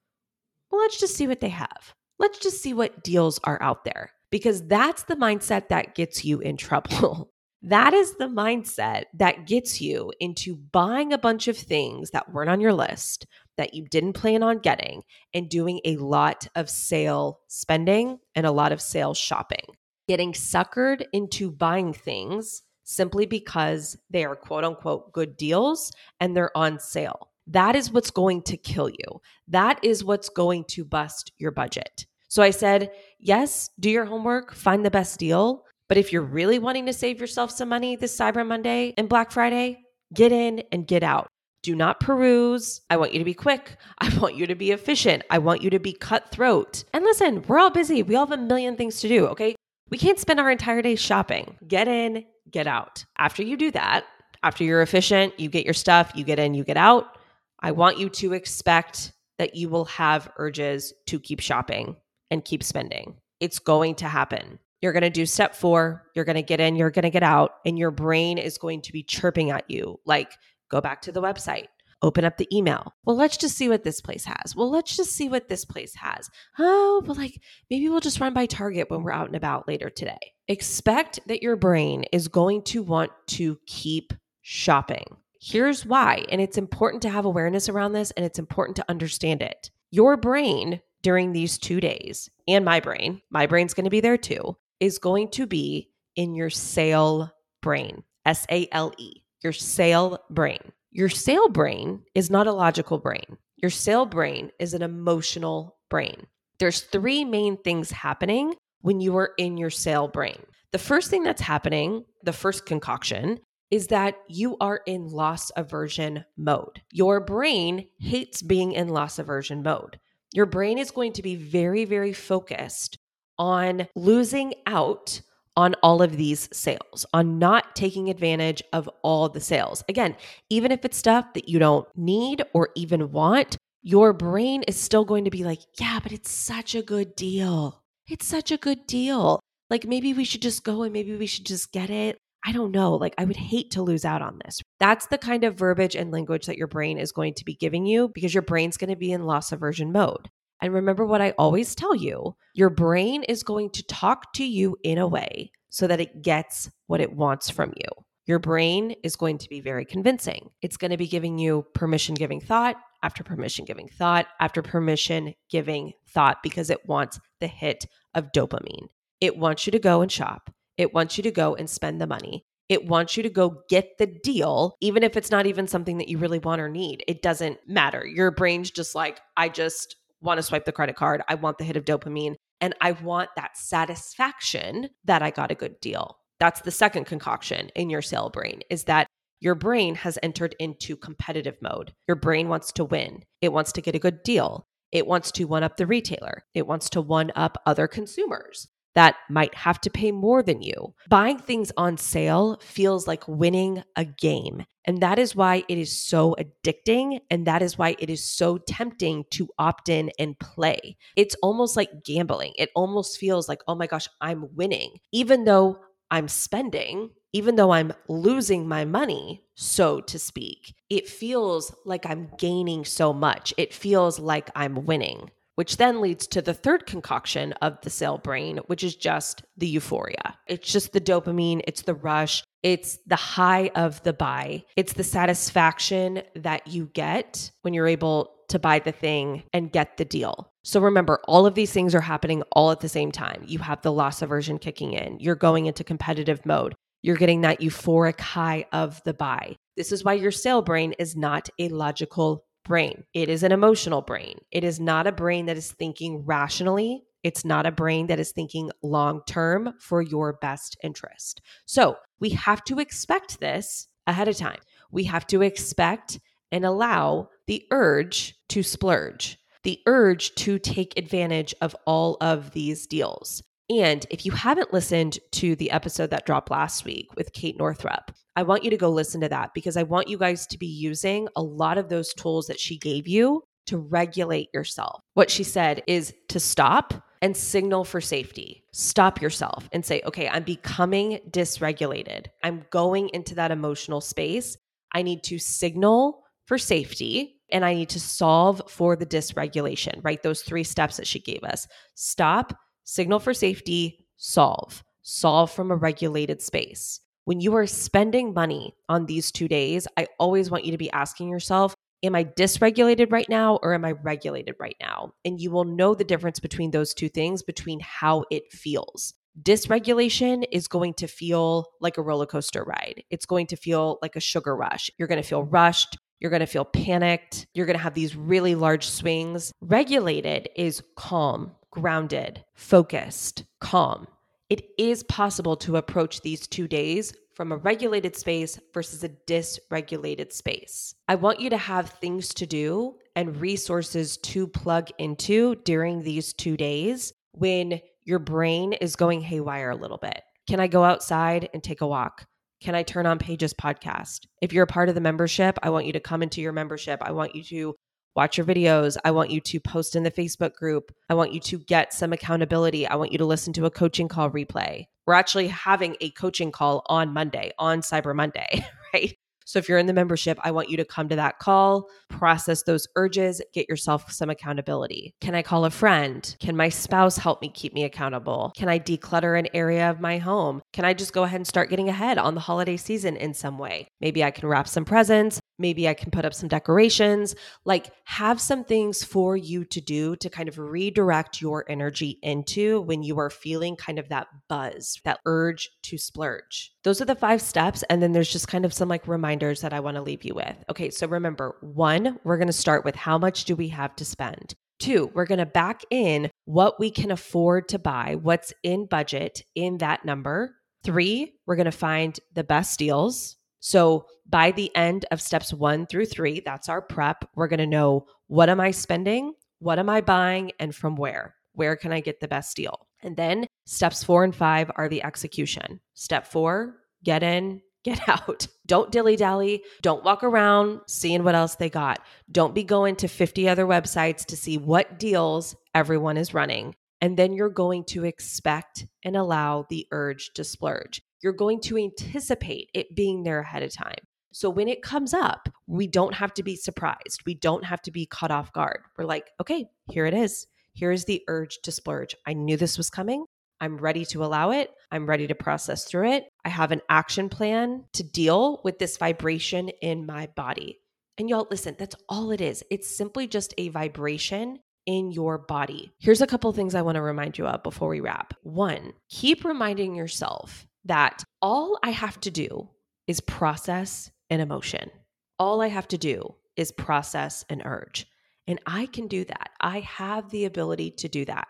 well, 0.71 0.81
let's 0.81 0.99
just 0.99 1.15
see 1.15 1.27
what 1.27 1.39
they 1.39 1.49
have. 1.49 1.95
Let's 2.19 2.39
just 2.39 2.61
see 2.61 2.73
what 2.73 3.03
deals 3.03 3.39
are 3.43 3.61
out 3.61 3.85
there 3.85 4.11
because 4.29 4.65
that's 4.67 5.03
the 5.03 5.15
mindset 5.15 5.69
that 5.69 5.95
gets 5.95 6.23
you 6.23 6.39
in 6.39 6.57
trouble. 6.57 7.31
that 7.63 7.93
is 7.93 8.15
the 8.17 8.27
mindset 8.27 9.05
that 9.13 9.47
gets 9.47 9.81
you 9.81 10.11
into 10.19 10.55
buying 10.55 11.13
a 11.13 11.17
bunch 11.17 11.47
of 11.47 11.57
things 11.57 12.11
that 12.11 12.31
weren't 12.31 12.49
on 12.49 12.61
your 12.61 12.73
list 12.73 13.25
that 13.57 13.73
you 13.73 13.87
didn't 13.87 14.13
plan 14.13 14.43
on 14.43 14.59
getting 14.59 15.03
and 15.33 15.49
doing 15.49 15.79
a 15.85 15.97
lot 15.97 16.47
of 16.55 16.69
sale 16.69 17.39
spending 17.47 18.19
and 18.35 18.45
a 18.45 18.51
lot 18.51 18.71
of 18.71 18.81
sale 18.81 19.13
shopping. 19.13 19.65
Getting 20.07 20.33
suckered 20.33 21.05
into 21.13 21.51
buying 21.51 21.93
things 21.93 22.63
simply 22.83 23.25
because 23.25 23.97
they 24.09 24.25
are 24.25 24.35
quote 24.35 24.63
unquote 24.63 25.13
good 25.13 25.37
deals 25.37 25.91
and 26.19 26.35
they're 26.35 26.55
on 26.57 26.79
sale. 26.79 27.29
That 27.47 27.75
is 27.75 27.91
what's 27.91 28.11
going 28.11 28.43
to 28.43 28.57
kill 28.57 28.89
you. 28.89 29.21
That 29.47 29.79
is 29.83 30.03
what's 30.03 30.29
going 30.29 30.65
to 30.69 30.85
bust 30.85 31.31
your 31.37 31.51
budget. 31.51 32.05
So 32.29 32.41
I 32.41 32.49
said, 32.49 32.91
yes, 33.19 33.69
do 33.79 33.89
your 33.89 34.05
homework, 34.05 34.53
find 34.53 34.85
the 34.85 34.91
best 34.91 35.19
deal. 35.19 35.65
But 35.89 35.97
if 35.97 36.11
you're 36.11 36.23
really 36.23 36.57
wanting 36.57 36.85
to 36.87 36.93
save 36.93 37.19
yourself 37.19 37.51
some 37.51 37.69
money 37.69 37.95
this 37.95 38.17
Cyber 38.17 38.47
Monday 38.47 38.93
and 38.97 39.09
Black 39.09 39.31
Friday, 39.31 39.83
get 40.13 40.31
in 40.31 40.63
and 40.71 40.87
get 40.87 41.03
out. 41.03 41.27
Do 41.63 41.75
not 41.75 41.99
peruse. 41.99 42.81
I 42.89 42.97
want 42.97 43.13
you 43.13 43.19
to 43.19 43.25
be 43.25 43.33
quick. 43.33 43.77
I 43.97 44.15
want 44.19 44.35
you 44.35 44.45
to 44.45 44.55
be 44.55 44.71
efficient. 44.71 45.23
I 45.29 45.39
want 45.39 45.61
you 45.61 45.69
to 45.71 45.79
be 45.79 45.93
cutthroat. 45.93 46.83
And 46.93 47.03
listen, 47.03 47.41
we're 47.47 47.57
all 47.57 47.71
busy. 47.71 48.03
We 48.03 48.15
all 48.15 48.27
have 48.27 48.37
a 48.37 48.41
million 48.41 48.75
things 48.75 48.99
to 48.99 49.07
do, 49.07 49.27
okay? 49.27 49.55
We 49.89 49.97
can't 49.97 50.19
spend 50.19 50.39
our 50.39 50.51
entire 50.51 50.81
day 50.81 50.95
shopping. 50.95 51.57
Get 51.67 51.87
in, 51.87 52.25
get 52.51 52.67
out. 52.67 53.05
After 53.17 53.43
you 53.43 53.57
do 53.57 53.71
that, 53.71 54.05
after 54.43 54.63
you're 54.63 54.81
efficient, 54.81 55.39
you 55.39 55.49
get 55.49 55.65
your 55.65 55.73
stuff, 55.73 56.11
you 56.15 56.23
get 56.23 56.39
in, 56.39 56.53
you 56.53 56.63
get 56.63 56.77
out. 56.77 57.17
I 57.59 57.71
want 57.71 57.97
you 57.97 58.09
to 58.09 58.33
expect 58.33 59.13
that 59.37 59.55
you 59.55 59.69
will 59.69 59.85
have 59.85 60.31
urges 60.37 60.93
to 61.07 61.19
keep 61.19 61.39
shopping 61.39 61.95
and 62.29 62.43
keep 62.43 62.63
spending. 62.63 63.15
It's 63.39 63.59
going 63.59 63.95
to 63.95 64.07
happen. 64.07 64.59
You're 64.81 64.91
going 64.91 65.03
to 65.03 65.09
do 65.09 65.25
step 65.25 65.55
four. 65.55 66.03
You're 66.13 66.25
going 66.25 66.35
to 66.35 66.41
get 66.41 66.59
in, 66.59 66.75
you're 66.75 66.91
going 66.91 67.03
to 67.03 67.09
get 67.09 67.23
out, 67.23 67.55
and 67.65 67.79
your 67.79 67.91
brain 67.91 68.37
is 68.37 68.57
going 68.57 68.81
to 68.81 68.91
be 68.91 69.01
chirping 69.01 69.49
at 69.49 69.69
you 69.69 69.99
like, 70.05 70.33
go 70.69 70.81
back 70.81 71.01
to 71.03 71.11
the 71.11 71.21
website, 71.21 71.67
open 72.01 72.25
up 72.25 72.37
the 72.37 72.47
email. 72.55 72.93
Well, 73.05 73.15
let's 73.15 73.37
just 73.37 73.57
see 73.57 73.69
what 73.69 73.83
this 73.83 74.01
place 74.01 74.25
has. 74.25 74.55
Well, 74.55 74.69
let's 74.69 74.95
just 74.95 75.13
see 75.13 75.29
what 75.29 75.47
this 75.47 75.65
place 75.65 75.95
has. 75.95 76.29
Oh, 76.59 77.01
but 77.05 77.17
like 77.17 77.41
maybe 77.69 77.89
we'll 77.89 77.99
just 77.99 78.19
run 78.19 78.33
by 78.33 78.45
Target 78.45 78.89
when 78.89 79.03
we're 79.03 79.11
out 79.11 79.27
and 79.27 79.35
about 79.35 79.67
later 79.67 79.89
today. 79.89 80.19
Expect 80.47 81.19
that 81.27 81.41
your 81.41 81.55
brain 81.55 82.05
is 82.11 82.27
going 82.27 82.63
to 82.63 82.83
want 82.83 83.11
to 83.27 83.57
keep 83.65 84.13
shopping. 84.41 85.05
Here's 85.41 85.85
why. 85.85 86.25
And 86.29 86.39
it's 86.39 86.57
important 86.57 87.01
to 87.03 87.09
have 87.09 87.25
awareness 87.25 87.69
around 87.69 87.93
this 87.93 88.11
and 88.11 88.25
it's 88.25 88.39
important 88.39 88.75
to 88.77 88.85
understand 88.89 89.41
it. 89.41 89.71
Your 89.91 90.17
brain 90.17 90.81
during 91.01 91.33
these 91.33 91.57
two 91.57 91.81
days, 91.81 92.29
and 92.47 92.63
my 92.65 92.79
brain, 92.79 93.21
my 93.29 93.45
brain's 93.45 93.73
going 93.73 93.83
to 93.83 93.89
be 93.89 93.99
there 93.99 94.17
too, 94.17 94.55
is 94.79 94.99
going 94.99 95.29
to 95.31 95.45
be 95.45 95.89
in 96.15 96.33
your 96.33 96.49
sale 96.49 97.31
brain, 97.61 98.03
S 98.25 98.45
A 98.49 98.67
L 98.71 98.93
E, 98.97 99.22
your 99.43 99.53
sale 99.53 100.19
brain. 100.29 100.71
Your 100.91 101.09
sale 101.09 101.49
brain 101.49 102.03
is 102.15 102.29
not 102.29 102.47
a 102.47 102.53
logical 102.53 102.97
brain. 102.97 103.37
Your 103.57 103.71
sale 103.71 104.05
brain 104.05 104.51
is 104.59 104.73
an 104.73 104.81
emotional 104.81 105.77
brain. 105.89 106.27
There's 106.59 106.81
three 106.81 107.25
main 107.25 107.57
things 107.57 107.91
happening 107.91 108.53
when 108.81 108.99
you 108.99 109.17
are 109.17 109.31
in 109.37 109.57
your 109.57 109.69
sale 109.69 110.07
brain. 110.07 110.39
The 110.71 110.77
first 110.77 111.09
thing 111.09 111.23
that's 111.23 111.41
happening, 111.41 112.05
the 112.23 112.33
first 112.33 112.65
concoction, 112.65 113.39
is 113.71 113.87
that 113.87 114.15
you 114.27 114.55
are 114.59 114.81
in 114.85 115.07
loss 115.07 115.51
aversion 115.55 116.25
mode. 116.37 116.81
Your 116.91 117.19
brain 117.19 117.87
hates 117.99 118.41
being 118.41 118.73
in 118.73 118.89
loss 118.89 119.17
aversion 119.17 119.63
mode. 119.63 119.99
Your 120.31 120.45
brain 120.45 120.77
is 120.77 120.91
going 120.91 121.13
to 121.13 121.23
be 121.23 121.35
very, 121.35 121.85
very 121.85 122.13
focused 122.13 122.97
on 123.39 123.87
losing 123.95 124.53
out 124.67 125.21
on 125.55 125.75
all 125.83 126.01
of 126.01 126.17
these 126.17 126.49
sales, 126.51 127.05
on 127.13 127.39
not 127.39 127.75
taking 127.75 128.09
advantage 128.09 128.63
of 128.73 128.89
all 129.03 129.29
the 129.29 129.39
sales. 129.39 129.83
Again, 129.87 130.15
even 130.49 130.71
if 130.71 130.83
it's 130.83 130.97
stuff 130.97 131.33
that 131.33 131.47
you 131.47 131.59
don't 131.59 131.87
need 131.95 132.43
or 132.53 132.69
even 132.75 133.11
want, 133.11 133.57
your 133.81 134.13
brain 134.13 134.63
is 134.63 134.77
still 134.77 135.05
going 135.05 135.25
to 135.25 135.31
be 135.31 135.43
like, 135.43 135.59
yeah, 135.79 135.99
but 136.01 136.11
it's 136.11 136.31
such 136.31 136.73
a 136.73 136.81
good 136.81 137.15
deal. 137.15 137.83
It's 138.07 138.25
such 138.25 138.51
a 138.51 138.57
good 138.57 138.87
deal. 138.87 139.39
Like 139.69 139.85
maybe 139.85 140.13
we 140.13 140.23
should 140.23 140.41
just 140.41 140.63
go 140.63 140.83
and 140.83 140.93
maybe 140.93 141.15
we 141.15 141.25
should 141.27 141.45
just 141.45 141.71
get 141.71 141.89
it. 141.89 142.17
I 142.45 142.51
don't 142.51 142.71
know. 142.71 142.95
Like, 142.95 143.13
I 143.17 143.23
would 143.23 143.37
hate 143.37 143.71
to 143.71 143.81
lose 143.81 144.03
out 144.03 144.21
on 144.21 144.39
this. 144.43 144.61
That's 144.79 145.07
the 145.07 145.17
kind 145.17 145.45
of 145.45 145.55
verbiage 145.55 145.95
and 145.95 146.11
language 146.11 146.45
that 146.47 146.57
your 146.57 146.67
brain 146.67 146.97
is 146.97 147.13
going 147.13 147.35
to 147.35 147.45
be 147.45 147.55
giving 147.55 147.85
you 147.85 148.11
because 148.13 148.33
your 148.33 148.43
brain's 148.43 148.75
going 148.75 148.89
to 148.89 148.97
be 148.97 149.13
in 149.13 149.25
loss 149.25 149.53
aversion 149.53 149.93
mode. 149.93 150.29
And 150.63 150.73
remember 150.73 151.05
what 151.05 151.21
I 151.21 151.31
always 151.31 151.75
tell 151.75 151.93
you 151.93 152.37
your 152.53 152.69
brain 152.69 153.23
is 153.23 153.43
going 153.43 153.69
to 153.71 153.83
talk 153.83 154.31
to 154.33 154.45
you 154.45 154.77
in 154.81 154.97
a 154.97 155.05
way 155.05 155.51
so 155.69 155.87
that 155.87 155.99
it 155.99 156.21
gets 156.21 156.71
what 156.87 157.01
it 157.01 157.13
wants 157.13 157.49
from 157.49 157.73
you. 157.75 157.89
Your 158.27 158.39
brain 158.39 158.95
is 159.03 159.17
going 159.17 159.39
to 159.39 159.49
be 159.49 159.59
very 159.59 159.83
convincing. 159.83 160.51
It's 160.61 160.77
going 160.77 160.91
to 160.91 160.97
be 160.97 161.07
giving 161.07 161.37
you 161.37 161.65
permission 161.75 162.15
giving 162.15 162.39
thought 162.39 162.77
after 163.03 163.25
permission 163.25 163.65
giving 163.65 163.89
thought 163.89 164.27
after 164.39 164.61
permission 164.61 165.33
giving 165.49 165.91
thought 166.07 166.37
because 166.41 166.69
it 166.69 166.87
wants 166.87 167.19
the 167.41 167.47
hit 167.47 167.85
of 168.15 168.31
dopamine. 168.31 168.87
It 169.19 169.37
wants 169.37 169.67
you 169.67 169.71
to 169.71 169.79
go 169.79 170.01
and 170.01 170.09
shop. 170.09 170.49
It 170.77 170.93
wants 170.93 171.17
you 171.17 171.23
to 171.23 171.31
go 171.31 171.55
and 171.55 171.69
spend 171.69 171.99
the 171.99 172.07
money. 172.07 172.45
It 172.69 172.85
wants 172.85 173.17
you 173.17 173.23
to 173.23 173.29
go 173.29 173.63
get 173.67 173.97
the 173.97 174.07
deal, 174.07 174.77
even 174.79 175.03
if 175.03 175.17
it's 175.17 175.29
not 175.29 175.45
even 175.45 175.67
something 175.67 175.97
that 175.97 176.07
you 176.07 176.17
really 176.17 176.39
want 176.39 176.61
or 176.61 176.69
need. 176.69 177.03
It 177.05 177.21
doesn't 177.21 177.59
matter. 177.67 178.05
Your 178.05 178.31
brain's 178.31 178.71
just 178.71 178.95
like, 178.95 179.19
I 179.35 179.49
just 179.49 179.97
want 180.23 180.39
to 180.39 180.43
swipe 180.43 180.65
the 180.65 180.71
credit 180.71 180.95
card. 180.95 181.21
I 181.27 181.35
want 181.35 181.57
the 181.57 181.63
hit 181.63 181.77
of 181.77 181.85
dopamine. 181.85 182.35
And 182.61 182.73
I 182.81 182.93
want 182.93 183.29
that 183.35 183.57
satisfaction 183.57 184.89
that 185.03 185.21
I 185.21 185.31
got 185.31 185.51
a 185.51 185.55
good 185.55 185.79
deal. 185.81 186.17
That's 186.39 186.61
the 186.61 186.71
second 186.71 187.05
concoction 187.05 187.69
in 187.75 187.89
your 187.89 188.01
sale 188.01 188.29
brain 188.29 188.61
is 188.69 188.85
that 188.85 189.07
your 189.41 189.55
brain 189.55 189.95
has 189.95 190.17
entered 190.23 190.55
into 190.59 190.95
competitive 190.95 191.57
mode. 191.61 191.93
Your 192.07 192.15
brain 192.15 192.47
wants 192.47 192.71
to 192.73 192.85
win, 192.85 193.23
it 193.41 193.51
wants 193.51 193.73
to 193.73 193.81
get 193.81 193.95
a 193.95 193.99
good 193.99 194.23
deal, 194.23 194.65
it 194.93 195.05
wants 195.05 195.31
to 195.33 195.43
one 195.43 195.63
up 195.63 195.75
the 195.75 195.85
retailer, 195.85 196.45
it 196.53 196.65
wants 196.65 196.89
to 196.91 197.01
one 197.01 197.31
up 197.35 197.57
other 197.65 197.87
consumers. 197.87 198.69
That 198.95 199.15
might 199.29 199.53
have 199.55 199.79
to 199.81 199.89
pay 199.89 200.11
more 200.11 200.43
than 200.43 200.61
you. 200.61 200.93
Buying 201.09 201.37
things 201.39 201.71
on 201.77 201.97
sale 201.97 202.59
feels 202.61 203.07
like 203.07 203.27
winning 203.27 203.83
a 203.95 204.05
game. 204.05 204.65
And 204.85 205.01
that 205.01 205.17
is 205.17 205.35
why 205.35 205.63
it 205.69 205.77
is 205.77 205.97
so 205.97 206.35
addicting. 206.39 207.19
And 207.31 207.47
that 207.47 207.61
is 207.61 207.77
why 207.77 207.95
it 207.99 208.09
is 208.09 208.23
so 208.23 208.57
tempting 208.57 209.25
to 209.31 209.49
opt 209.57 209.89
in 209.89 210.11
and 210.19 210.37
play. 210.39 210.97
It's 211.15 211.35
almost 211.41 211.77
like 211.77 212.03
gambling. 212.03 212.53
It 212.57 212.69
almost 212.75 213.17
feels 213.17 213.47
like, 213.47 213.61
oh 213.67 213.75
my 213.75 213.87
gosh, 213.87 214.07
I'm 214.19 214.53
winning, 214.55 214.97
even 215.11 215.45
though 215.45 215.79
I'm 216.11 216.27
spending, 216.27 217.09
even 217.31 217.55
though 217.55 217.71
I'm 217.71 217.93
losing 218.07 218.67
my 218.67 218.85
money, 218.85 219.41
so 219.55 220.01
to 220.01 220.19
speak. 220.19 220.75
It 220.89 221.07
feels 221.07 221.73
like 221.85 222.05
I'm 222.05 222.29
gaining 222.37 222.85
so 222.85 223.13
much. 223.13 223.53
It 223.57 223.73
feels 223.73 224.19
like 224.19 224.49
I'm 224.55 224.85
winning 224.85 225.31
which 225.55 225.77
then 225.77 226.01
leads 226.01 226.27
to 226.27 226.41
the 226.41 226.53
third 226.53 226.85
concoction 226.85 227.53
of 227.61 227.79
the 227.81 227.89
sale 227.89 228.17
brain, 228.17 228.57
which 228.67 228.83
is 228.83 228.95
just 228.95 229.43
the 229.57 229.67
euphoria. 229.67 230.37
It's 230.47 230.71
just 230.71 230.93
the 230.93 231.01
dopamine, 231.01 231.61
it's 231.67 231.83
the 231.83 231.93
rush, 231.93 232.43
it's 232.63 232.97
the 233.05 233.15
high 233.15 233.69
of 233.75 234.01
the 234.03 234.13
buy, 234.13 234.63
it's 234.75 234.93
the 234.93 235.03
satisfaction 235.03 236.23
that 236.35 236.67
you 236.67 236.89
get 236.93 237.51
when 237.61 237.73
you're 237.73 237.87
able 237.87 238.31
to 238.49 238.59
buy 238.59 238.79
the 238.79 238.91
thing 238.91 239.43
and 239.53 239.71
get 239.71 239.97
the 239.97 240.05
deal. 240.05 240.51
So 240.63 240.79
remember, 240.79 241.19
all 241.25 241.45
of 241.45 241.55
these 241.55 241.71
things 241.71 241.93
are 241.93 242.01
happening 242.01 242.43
all 242.51 242.71
at 242.71 242.79
the 242.79 242.89
same 242.89 243.11
time. 243.11 243.43
You 243.45 243.59
have 243.59 243.81
the 243.81 243.91
loss 243.91 244.21
aversion 244.21 244.59
kicking 244.59 244.93
in, 244.93 245.19
you're 245.19 245.35
going 245.35 245.65
into 245.65 245.83
competitive 245.83 246.45
mode. 246.45 246.75
You're 247.01 247.17
getting 247.17 247.41
that 247.41 247.59
euphoric 247.59 248.21
high 248.21 248.65
of 248.71 249.03
the 249.03 249.13
buy. 249.13 249.57
This 249.75 249.91
is 249.91 250.05
why 250.05 250.13
your 250.13 250.31
sale 250.31 250.61
brain 250.61 250.93
is 250.93 251.17
not 251.17 251.49
a 251.59 251.67
logical 251.67 252.45
brain. 252.65 253.03
It 253.13 253.29
is 253.29 253.43
an 253.43 253.51
emotional 253.51 254.01
brain. 254.01 254.39
It 254.51 254.63
is 254.63 254.79
not 254.79 255.07
a 255.07 255.11
brain 255.11 255.45
that 255.47 255.57
is 255.57 255.71
thinking 255.71 256.23
rationally. 256.25 257.03
It's 257.23 257.45
not 257.45 257.65
a 257.65 257.71
brain 257.71 258.07
that 258.07 258.19
is 258.19 258.31
thinking 258.31 258.71
long 258.81 259.21
term 259.25 259.73
for 259.79 260.01
your 260.01 260.33
best 260.33 260.77
interest. 260.83 261.41
So 261.65 261.97
we 262.19 262.31
have 262.31 262.63
to 262.65 262.79
expect 262.79 263.39
this 263.39 263.87
ahead 264.07 264.27
of 264.27 264.37
time. 264.37 264.59
We 264.91 265.05
have 265.05 265.25
to 265.27 265.41
expect 265.41 266.19
and 266.51 266.65
allow 266.65 267.29
the 267.47 267.65
urge 267.71 268.35
to 268.49 268.61
splurge, 268.61 269.37
the 269.63 269.79
urge 269.87 270.35
to 270.35 270.59
take 270.59 270.97
advantage 270.97 271.55
of 271.61 271.75
all 271.85 272.17
of 272.21 272.51
these 272.51 272.85
deals. 272.85 273.41
And 273.69 274.05
if 274.11 274.25
you 274.25 274.33
haven't 274.33 274.73
listened 274.73 275.19
to 275.33 275.55
the 275.55 275.71
episode 275.71 276.09
that 276.11 276.25
dropped 276.25 276.51
last 276.51 276.85
week 276.85 277.07
with 277.15 277.33
Kate 277.33 277.57
Northrup, 277.57 278.11
I 278.35 278.43
want 278.43 278.63
you 278.63 278.71
to 278.71 278.77
go 278.77 278.89
listen 278.89 279.21
to 279.21 279.29
that 279.29 279.53
because 279.53 279.77
I 279.77 279.83
want 279.83 280.07
you 280.07 280.17
guys 280.17 280.47
to 280.47 280.57
be 280.57 280.67
using 280.67 281.27
a 281.35 281.41
lot 281.41 281.77
of 281.77 281.89
those 281.89 282.13
tools 282.13 282.47
that 282.47 282.59
she 282.59 282.77
gave 282.77 283.07
you 283.07 283.43
to 283.67 283.77
regulate 283.77 284.49
yourself. 284.53 285.01
What 285.13 285.29
she 285.29 285.43
said 285.43 285.83
is 285.87 286.13
to 286.29 286.39
stop 286.39 286.93
and 287.21 287.37
signal 287.37 287.85
for 287.85 288.01
safety. 288.01 288.65
Stop 288.73 289.21
yourself 289.21 289.69
and 289.71 289.85
say, 289.85 290.01
okay, 290.05 290.27
I'm 290.27 290.43
becoming 290.43 291.19
dysregulated. 291.29 292.25
I'm 292.43 292.65
going 292.69 293.09
into 293.13 293.35
that 293.35 293.51
emotional 293.51 294.01
space. 294.01 294.57
I 294.93 295.03
need 295.03 295.23
to 295.23 295.39
signal 295.39 296.23
for 296.45 296.57
safety 296.57 297.39
and 297.51 297.63
I 297.63 297.75
need 297.75 297.89
to 297.89 297.99
solve 297.99 298.61
for 298.67 298.95
the 298.95 299.05
dysregulation, 299.05 300.03
right? 300.03 300.21
Those 300.21 300.41
three 300.41 300.63
steps 300.63 300.97
that 300.97 301.07
she 301.07 301.19
gave 301.19 301.43
us 301.43 301.67
stop, 301.95 302.57
signal 302.83 303.19
for 303.19 303.33
safety, 303.33 304.05
solve, 304.17 304.83
solve 305.03 305.51
from 305.51 305.71
a 305.71 305.75
regulated 305.75 306.41
space. 306.41 306.99
When 307.25 307.39
you 307.39 307.55
are 307.55 307.67
spending 307.67 308.33
money 308.33 308.75
on 308.89 309.05
these 309.05 309.31
two 309.31 309.47
days, 309.47 309.87
I 309.97 310.07
always 310.19 310.51
want 310.51 310.65
you 310.65 310.71
to 310.71 310.77
be 310.77 310.91
asking 310.91 311.29
yourself, 311.29 311.73
Am 312.03 312.15
I 312.15 312.25
dysregulated 312.25 313.13
right 313.13 313.29
now 313.29 313.59
or 313.63 313.73
am 313.73 313.85
I 313.85 313.93
regulated 313.93 314.55
right 314.59 314.75
now? 314.81 315.13
And 315.23 315.39
you 315.39 315.51
will 315.51 315.63
know 315.63 315.95
the 315.95 316.03
difference 316.03 316.37
between 316.37 316.71
those 316.71 316.93
two 316.93 317.07
things, 317.07 317.41
between 317.43 317.79
how 317.79 318.25
it 318.29 318.51
feels. 318.51 319.13
Dysregulation 319.41 320.43
is 320.51 320.67
going 320.67 320.95
to 320.95 321.07
feel 321.07 321.67
like 321.79 321.97
a 321.97 322.01
roller 322.01 322.25
coaster 322.25 322.65
ride. 322.65 323.05
It's 323.09 323.25
going 323.25 323.47
to 323.47 323.55
feel 323.55 323.99
like 324.01 324.17
a 324.17 324.19
sugar 324.19 324.53
rush. 324.53 324.91
You're 324.97 325.07
going 325.07 325.21
to 325.21 325.27
feel 325.27 325.43
rushed. 325.43 325.97
You're 326.19 326.29
going 326.29 326.41
to 326.41 326.45
feel 326.45 326.65
panicked. 326.65 327.47
You're 327.53 327.65
going 327.65 327.77
to 327.77 327.83
have 327.83 327.93
these 327.93 328.17
really 328.17 328.55
large 328.55 328.85
swings. 328.85 329.53
Regulated 329.61 330.49
is 330.57 330.83
calm, 330.97 331.51
grounded, 331.71 332.43
focused, 332.53 333.45
calm. 333.61 334.07
It 334.53 334.69
is 334.77 335.01
possible 335.01 335.57
to 335.57 335.77
approach 335.77 336.21
these 336.21 336.45
two 336.45 336.67
days 336.67 337.11
from 337.33 337.51
a 337.51 337.57
regulated 337.57 338.15
space 338.15 338.59
versus 338.71 339.03
a 339.03 339.09
dysregulated 339.09 340.31
space. 340.31 340.93
I 341.07 341.15
want 341.15 341.39
you 341.39 341.49
to 341.49 341.57
have 341.57 341.89
things 341.89 342.35
to 342.35 342.45
do 342.45 342.97
and 343.15 343.35
resources 343.41 344.17
to 344.17 344.45
plug 344.47 344.89
into 344.99 345.55
during 345.55 346.03
these 346.03 346.33
two 346.33 346.55
days 346.55 347.13
when 347.31 347.81
your 348.03 348.19
brain 348.19 348.73
is 348.73 348.95
going 348.95 349.21
haywire 349.21 349.71
a 349.71 349.75
little 349.75 349.97
bit. 349.97 350.21
Can 350.47 350.59
I 350.59 350.67
go 350.67 350.83
outside 350.83 351.49
and 351.55 351.63
take 351.63 351.81
a 351.81 351.87
walk? 351.87 352.27
Can 352.61 352.75
I 352.75 352.83
turn 352.83 353.07
on 353.07 353.17
Paige's 353.17 353.55
podcast? 353.55 354.27
If 354.39 354.53
you're 354.53 354.65
a 354.65 354.67
part 354.67 354.87
of 354.87 354.93
the 354.93 355.01
membership, 355.01 355.57
I 355.63 355.71
want 355.71 355.87
you 355.87 355.93
to 355.93 355.99
come 355.99 356.21
into 356.21 356.41
your 356.41 356.53
membership. 356.53 357.01
I 357.01 357.11
want 357.11 357.33
you 357.33 357.43
to 357.45 357.75
watch 358.15 358.37
your 358.37 358.45
videos. 358.45 358.97
I 359.03 359.11
want 359.11 359.31
you 359.31 359.41
to 359.41 359.59
post 359.59 359.95
in 359.95 360.03
the 360.03 360.11
Facebook 360.11 360.53
group. 360.53 360.93
I 361.09 361.13
want 361.13 361.33
you 361.33 361.39
to 361.41 361.59
get 361.59 361.93
some 361.93 362.13
accountability. 362.13 362.87
I 362.87 362.95
want 362.95 363.11
you 363.11 363.17
to 363.17 363.25
listen 363.25 363.53
to 363.53 363.65
a 363.65 363.71
coaching 363.71 364.07
call 364.07 364.29
replay. 364.29 364.85
We're 365.05 365.15
actually 365.15 365.47
having 365.47 365.97
a 365.99 366.11
coaching 366.11 366.51
call 366.51 366.83
on 366.87 367.13
Monday, 367.13 367.51
on 367.59 367.81
Cyber 367.81 368.15
Monday, 368.15 368.65
right? 368.93 369.17
So 369.45 369.59
if 369.59 369.67
you're 369.67 369.77
in 369.77 369.87
the 369.87 369.93
membership, 369.93 370.37
I 370.43 370.51
want 370.51 370.69
you 370.69 370.77
to 370.77 370.85
come 370.85 371.09
to 371.09 371.15
that 371.15 371.39
call, 371.39 371.89
process 372.09 372.63
those 372.63 372.87
urges, 372.95 373.41
get 373.53 373.69
yourself 373.69 374.11
some 374.11 374.29
accountability. 374.29 375.13
Can 375.21 375.35
I 375.35 375.41
call 375.41 375.65
a 375.65 375.69
friend? 375.69 376.35
Can 376.39 376.55
my 376.55 376.69
spouse 376.69 377.17
help 377.17 377.41
me 377.41 377.49
keep 377.49 377.73
me 377.73 377.83
accountable? 377.83 378.51
Can 378.55 378.69
I 378.69 378.79
declutter 378.79 379.37
an 379.37 379.47
area 379.53 379.89
of 379.89 379.99
my 379.99 380.17
home? 380.17 380.61
Can 380.73 380.85
I 380.85 380.93
just 380.93 381.13
go 381.13 381.23
ahead 381.23 381.39
and 381.39 381.47
start 381.47 381.69
getting 381.69 381.89
ahead 381.89 382.17
on 382.17 382.35
the 382.35 382.41
holiday 382.41 382.77
season 382.77 383.15
in 383.15 383.33
some 383.33 383.57
way? 383.57 383.87
Maybe 384.01 384.23
I 384.23 384.31
can 384.31 384.47
wrap 384.47 384.67
some 384.67 384.85
presents. 384.85 385.39
Maybe 385.59 385.87
I 385.87 385.93
can 385.93 386.11
put 386.11 386.25
up 386.25 386.33
some 386.33 386.49
decorations. 386.49 387.35
Like, 387.63 387.91
have 388.05 388.41
some 388.41 388.63
things 388.63 389.03
for 389.03 389.37
you 389.37 389.65
to 389.65 389.81
do 389.81 390.15
to 390.17 390.29
kind 390.29 390.49
of 390.49 390.57
redirect 390.57 391.41
your 391.41 391.63
energy 391.69 392.17
into 392.21 392.81
when 392.81 393.03
you 393.03 393.19
are 393.19 393.29
feeling 393.29 393.75
kind 393.75 393.99
of 393.99 394.09
that 394.09 394.27
buzz, 394.49 394.99
that 395.05 395.19
urge 395.25 395.69
to 395.83 395.97
splurge. 395.97 396.73
Those 396.83 397.01
are 397.01 397.05
the 397.05 397.15
five 397.15 397.41
steps. 397.41 397.83
And 397.89 398.01
then 398.01 398.13
there's 398.13 398.31
just 398.31 398.47
kind 398.47 398.65
of 398.65 398.73
some 398.73 398.89
like 398.89 399.07
reminders 399.33 399.61
that 399.61 399.73
I 399.73 399.79
want 399.79 399.95
to 399.95 400.01
leave 400.01 400.23
you 400.23 400.35
with. 400.35 400.55
Okay, 400.69 400.91
so 400.91 401.07
remember 401.07 401.55
one, 401.61 402.19
we're 402.23 402.37
going 402.37 402.47
to 402.47 402.53
start 402.53 402.85
with 402.85 402.95
how 402.95 403.17
much 403.17 403.45
do 403.45 403.55
we 403.55 403.69
have 403.69 403.95
to 403.95 404.05
spend? 404.05 404.53
Two, 404.79 405.09
we're 405.15 405.25
going 405.25 405.39
to 405.39 405.45
back 405.45 405.81
in 405.89 406.29
what 406.45 406.79
we 406.79 406.91
can 406.91 407.09
afford 407.09 407.67
to 407.69 407.79
buy, 407.79 408.15
what's 408.21 408.53
in 408.61 408.85
budget 408.85 409.43
in 409.55 409.79
that 409.79 410.05
number. 410.05 410.55
Three, 410.83 411.33
we're 411.47 411.55
going 411.55 411.65
to 411.65 411.71
find 411.71 412.19
the 412.33 412.43
best 412.43 412.77
deals. 412.77 413.37
So 413.59 414.05
by 414.29 414.51
the 414.51 414.75
end 414.75 415.05
of 415.09 415.21
steps 415.21 415.51
one 415.51 415.87
through 415.87 416.05
three, 416.07 416.41
that's 416.41 416.69
our 416.69 416.81
prep. 416.81 417.25
We're 417.35 417.47
going 417.47 417.59
to 417.59 417.65
know 417.65 418.05
what 418.27 418.49
am 418.49 418.59
I 418.59 418.71
spending? 418.71 419.33
What 419.59 419.79
am 419.79 419.89
I 419.89 420.01
buying? 420.01 420.51
And 420.59 420.75
from 420.75 420.95
where? 420.95 421.33
Where 421.53 421.75
can 421.75 421.91
I 421.91 422.01
get 422.01 422.19
the 422.19 422.27
best 422.27 422.55
deal? 422.55 422.87
And 423.01 423.17
then 423.17 423.47
steps 423.65 424.03
four 424.03 424.23
and 424.23 424.35
five 424.35 424.69
are 424.75 424.89
the 424.89 425.03
execution. 425.03 425.79
Step 425.95 426.27
four, 426.27 426.75
get 427.03 427.23
in, 427.23 427.61
get 427.83 428.01
out. 428.09 428.47
Don't 428.65 428.91
dilly 428.91 429.15
dally. 429.15 429.63
Don't 429.81 430.03
walk 430.03 430.23
around 430.23 430.81
seeing 430.87 431.23
what 431.23 431.35
else 431.35 431.55
they 431.55 431.69
got. 431.69 431.99
Don't 432.31 432.55
be 432.55 432.63
going 432.63 432.95
to 432.97 433.07
50 433.07 433.47
other 433.47 433.65
websites 433.65 434.25
to 434.25 434.37
see 434.37 434.57
what 434.57 434.99
deals 434.99 435.55
everyone 435.75 436.17
is 436.17 436.33
running. 436.33 436.75
And 437.01 437.17
then 437.17 437.33
you're 437.33 437.49
going 437.49 437.83
to 437.89 438.05
expect 438.05 438.87
and 439.03 439.17
allow 439.17 439.65
the 439.69 439.85
urge 439.91 440.31
to 440.35 440.43
splurge. 440.43 441.01
You're 441.21 441.33
going 441.33 441.59
to 441.61 441.77
anticipate 441.77 442.69
it 442.73 442.95
being 442.95 443.23
there 443.23 443.39
ahead 443.39 443.63
of 443.63 443.73
time. 443.73 443.99
So 444.31 444.49
when 444.49 444.67
it 444.67 444.81
comes 444.81 445.13
up, 445.13 445.47
we 445.67 445.85
don't 445.85 446.15
have 446.15 446.33
to 446.35 446.43
be 446.43 446.55
surprised. 446.55 447.21
We 447.25 447.35
don't 447.35 447.65
have 447.65 447.81
to 447.83 447.91
be 447.91 448.05
caught 448.05 448.31
off 448.31 448.51
guard. 448.51 448.79
We're 448.97 449.05
like, 449.05 449.29
okay, 449.39 449.65
here 449.91 450.05
it 450.05 450.13
is. 450.13 450.47
Here 450.73 450.91
is 450.91 451.05
the 451.05 451.21
urge 451.27 451.59
to 451.63 451.71
splurge. 451.71 452.15
I 452.25 452.33
knew 452.33 452.57
this 452.57 452.77
was 452.77 452.89
coming. 452.89 453.25
I'm 453.63 453.77
ready 453.77 454.03
to 454.07 454.25
allow 454.25 454.51
it. 454.51 454.71
I'm 454.91 455.05
ready 455.05 455.25
to 455.27 455.35
process 455.35 455.85
through 455.85 456.11
it. 456.11 456.25
I 456.43 456.49
have 456.49 456.73
an 456.73 456.81
action 456.89 457.29
plan 457.29 457.85
to 457.93 458.03
deal 458.03 458.59
with 458.65 458.77
this 458.77 458.97
vibration 458.97 459.69
in 459.81 460.05
my 460.05 460.27
body. 460.35 460.81
And 461.17 461.29
y'all, 461.29 461.47
listen, 461.49 461.77
that's 461.79 461.95
all 462.09 462.31
it 462.31 462.41
is. 462.41 462.61
It's 462.69 462.93
simply 462.93 463.25
just 463.25 463.53
a 463.57 463.69
vibration 463.69 464.59
in 464.85 465.13
your 465.13 465.37
body. 465.37 465.93
Here's 465.97 466.19
a 466.19 466.27
couple 466.27 466.51
things 466.51 466.75
I 466.75 466.81
want 466.81 466.97
to 466.97 467.01
remind 467.01 467.37
you 467.37 467.47
of 467.47 467.63
before 467.63 467.87
we 467.87 468.01
wrap. 468.01 468.33
One, 468.43 468.91
keep 469.09 469.45
reminding 469.45 469.95
yourself 469.95 470.67
that 470.83 471.23
all 471.41 471.79
I 471.81 471.91
have 471.91 472.19
to 472.21 472.31
do 472.31 472.67
is 473.07 473.21
process 473.21 474.11
an 474.29 474.41
emotion. 474.41 474.91
All 475.39 475.61
I 475.61 475.67
have 475.67 475.87
to 475.87 475.97
do 475.97 476.35
is 476.57 476.73
process 476.73 477.45
an 477.49 477.61
urge. 477.63 478.07
And 478.45 478.59
I 478.65 478.87
can 478.87 479.07
do 479.07 479.23
that. 479.23 479.51
I 479.61 479.79
have 479.79 480.31
the 480.31 480.43
ability 480.43 480.91
to 480.97 481.07
do 481.07 481.23
that. 481.23 481.47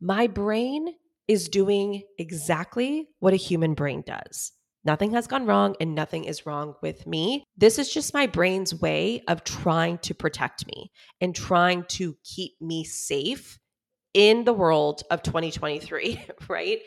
My 0.00 0.26
brain 0.26 0.88
is 1.32 1.48
doing 1.48 2.02
exactly 2.18 3.08
what 3.20 3.32
a 3.32 3.36
human 3.36 3.74
brain 3.74 4.02
does. 4.06 4.52
Nothing 4.84 5.12
has 5.12 5.26
gone 5.26 5.46
wrong 5.46 5.76
and 5.80 5.94
nothing 5.94 6.24
is 6.24 6.44
wrong 6.44 6.74
with 6.82 7.06
me. 7.06 7.44
This 7.56 7.78
is 7.78 7.92
just 7.92 8.14
my 8.14 8.26
brain's 8.26 8.74
way 8.74 9.22
of 9.28 9.44
trying 9.44 9.98
to 9.98 10.14
protect 10.14 10.66
me 10.66 10.90
and 11.20 11.34
trying 11.34 11.84
to 11.90 12.16
keep 12.24 12.52
me 12.60 12.82
safe 12.84 13.58
in 14.12 14.44
the 14.44 14.52
world 14.52 15.02
of 15.10 15.22
2023, 15.22 16.26
right? 16.48 16.80